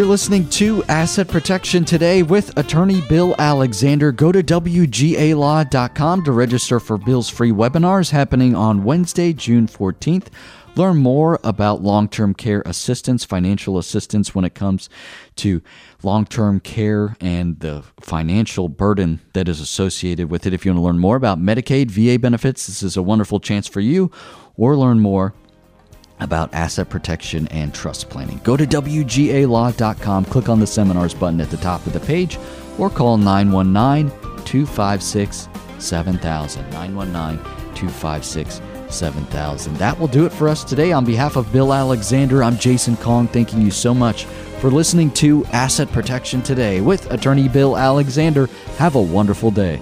You're 0.00 0.08
listening 0.08 0.48
to 0.48 0.82
Asset 0.84 1.28
Protection 1.28 1.84
Today 1.84 2.22
with 2.22 2.56
attorney 2.56 3.02
Bill 3.02 3.34
Alexander. 3.38 4.12
Go 4.12 4.32
to 4.32 4.42
WGALaw.com 4.42 6.24
to 6.24 6.32
register 6.32 6.80
for 6.80 6.96
Bill's 6.96 7.28
free 7.28 7.50
webinars 7.50 8.10
happening 8.10 8.56
on 8.56 8.82
Wednesday, 8.82 9.34
June 9.34 9.66
14th. 9.66 10.28
Learn 10.74 10.96
more 10.96 11.38
about 11.44 11.82
long 11.82 12.08
term 12.08 12.32
care 12.32 12.62
assistance, 12.64 13.26
financial 13.26 13.76
assistance 13.76 14.34
when 14.34 14.46
it 14.46 14.54
comes 14.54 14.88
to 15.36 15.60
long 16.02 16.24
term 16.24 16.60
care 16.60 17.14
and 17.20 17.60
the 17.60 17.84
financial 18.00 18.70
burden 18.70 19.20
that 19.34 19.50
is 19.50 19.60
associated 19.60 20.30
with 20.30 20.46
it. 20.46 20.54
If 20.54 20.64
you 20.64 20.70
want 20.72 20.78
to 20.78 20.86
learn 20.86 20.98
more 20.98 21.16
about 21.16 21.38
Medicaid, 21.38 21.90
VA 21.90 22.18
benefits, 22.18 22.68
this 22.68 22.82
is 22.82 22.96
a 22.96 23.02
wonderful 23.02 23.38
chance 23.38 23.68
for 23.68 23.80
you, 23.80 24.10
or 24.56 24.78
learn 24.78 25.00
more 25.00 25.34
about 26.20 26.52
asset 26.54 26.88
protection 26.88 27.48
and 27.48 27.74
trust 27.74 28.10
planning. 28.10 28.40
Go 28.44 28.56
to 28.56 28.66
WGALaw.com, 28.66 30.24
click 30.26 30.48
on 30.48 30.60
the 30.60 30.66
seminars 30.66 31.14
button 31.14 31.40
at 31.40 31.50
the 31.50 31.56
top 31.56 31.86
of 31.86 31.92
the 31.92 32.00
page, 32.00 32.38
or 32.78 32.90
call 32.90 33.16
919 33.16 34.10
256 34.44 35.48
7000. 35.78 36.70
919 36.70 37.44
256 37.74 38.60
7000. 38.88 39.76
That 39.76 39.98
will 39.98 40.08
do 40.08 40.26
it 40.26 40.32
for 40.32 40.48
us 40.48 40.64
today. 40.64 40.92
On 40.92 41.04
behalf 41.04 41.36
of 41.36 41.52
Bill 41.52 41.72
Alexander, 41.72 42.42
I'm 42.42 42.58
Jason 42.58 42.96
Kong, 42.96 43.28
thanking 43.28 43.62
you 43.62 43.70
so 43.70 43.94
much 43.94 44.24
for 44.60 44.70
listening 44.70 45.10
to 45.12 45.44
Asset 45.46 45.90
Protection 45.90 46.42
Today 46.42 46.80
with 46.80 47.10
attorney 47.10 47.48
Bill 47.48 47.76
Alexander. 47.76 48.46
Have 48.76 48.94
a 48.94 49.02
wonderful 49.02 49.50
day. 49.50 49.80